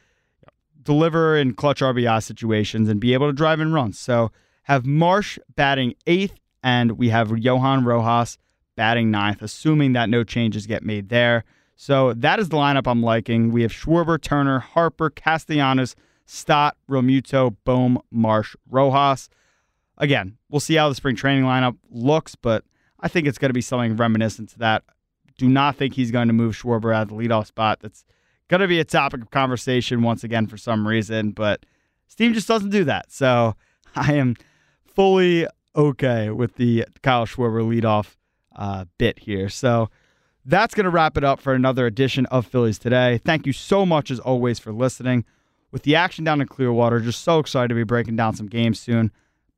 deliver 0.82 1.36
in 1.36 1.54
clutch 1.54 1.80
RBI 1.80 2.22
situations 2.22 2.88
and 2.88 3.00
be 3.00 3.14
able 3.14 3.28
to 3.28 3.32
drive 3.32 3.60
in 3.60 3.72
runs. 3.72 3.98
So 3.98 4.30
have 4.64 4.86
Marsh 4.86 5.38
batting 5.56 5.94
eighth, 6.06 6.38
and 6.62 6.92
we 6.92 7.08
have 7.10 7.36
Johan 7.36 7.84
Rojas 7.84 8.38
batting 8.76 9.10
ninth, 9.10 9.42
assuming 9.42 9.92
that 9.92 10.08
no 10.08 10.24
changes 10.24 10.66
get 10.66 10.82
made 10.82 11.08
there. 11.08 11.44
So 11.76 12.12
that 12.14 12.38
is 12.38 12.48
the 12.48 12.56
lineup 12.56 12.86
I'm 12.86 13.02
liking. 13.02 13.50
We 13.50 13.62
have 13.62 13.72
Schwarber, 13.72 14.20
Turner, 14.20 14.60
Harper, 14.60 15.10
Castellanos, 15.10 15.96
Stott, 16.26 16.76
Realmuto, 16.88 17.56
Bohm, 17.64 17.98
Marsh, 18.10 18.54
Rojas. 18.70 19.28
Again, 19.98 20.38
we'll 20.48 20.60
see 20.60 20.74
how 20.74 20.88
the 20.88 20.94
spring 20.94 21.16
training 21.16 21.44
lineup 21.44 21.76
looks, 21.90 22.34
but 22.34 22.64
I 23.00 23.08
think 23.08 23.26
it's 23.26 23.38
going 23.38 23.50
to 23.50 23.54
be 23.54 23.60
something 23.60 23.96
reminiscent 23.96 24.50
to 24.50 24.58
that. 24.60 24.84
Do 25.36 25.48
not 25.48 25.76
think 25.76 25.94
he's 25.94 26.10
going 26.10 26.28
to 26.28 26.34
move 26.34 26.54
Schwarber 26.56 26.94
out 26.94 27.02
of 27.02 27.08
the 27.08 27.14
leadoff 27.14 27.46
spot. 27.46 27.80
That's 27.80 28.04
going 28.48 28.60
to 28.60 28.68
be 28.68 28.78
a 28.78 28.84
topic 28.84 29.20
of 29.20 29.30
conversation 29.30 30.02
once 30.02 30.24
again 30.24 30.46
for 30.46 30.56
some 30.56 30.86
reason, 30.86 31.32
but 31.32 31.66
Steve 32.06 32.34
just 32.34 32.48
doesn't 32.48 32.70
do 32.70 32.84
that. 32.84 33.10
So 33.10 33.56
I 33.96 34.14
am 34.14 34.36
fully 34.86 35.46
okay 35.76 36.30
with 36.30 36.54
the 36.54 36.86
Kyle 37.02 37.26
Schwarber 37.26 37.62
leadoff 37.62 38.16
uh, 38.54 38.84
bit 38.98 39.18
here. 39.18 39.48
So 39.48 39.90
that's 40.44 40.74
going 40.74 40.84
to 40.84 40.90
wrap 40.90 41.16
it 41.16 41.24
up 41.24 41.40
for 41.40 41.54
another 41.54 41.86
edition 41.86 42.26
of 42.26 42.46
Phillies 42.46 42.78
Today. 42.78 43.20
Thank 43.24 43.46
you 43.46 43.52
so 43.52 43.86
much, 43.86 44.10
as 44.10 44.20
always, 44.20 44.58
for 44.58 44.72
listening. 44.72 45.24
With 45.70 45.82
the 45.82 45.96
action 45.96 46.24
down 46.24 46.40
in 46.40 46.46
Clearwater, 46.46 47.00
just 47.00 47.22
so 47.22 47.38
excited 47.40 47.68
to 47.68 47.74
be 47.74 47.82
breaking 47.82 48.16
down 48.16 48.36
some 48.36 48.46
games 48.46 48.78
soon. 48.78 49.10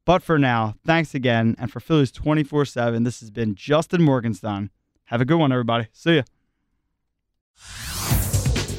But 0.07 0.23
for 0.23 0.39
now, 0.39 0.77
thanks 0.87 1.15
again. 1.15 1.57
And 1.59 1.71
for 1.71 1.81
Phillies 1.81 2.13
24 2.13 2.65
7, 2.65 3.03
this 3.03 3.21
has 3.21 3.31
been 3.31 3.55
Justin 3.55 4.01
Morganstein. 4.01 4.71
Have 5.07 5.21
a 5.21 5.25
good 5.25 5.39
one, 5.39 5.53
everybody. 5.53 5.89
See 5.93 6.17
ya. 6.17 6.23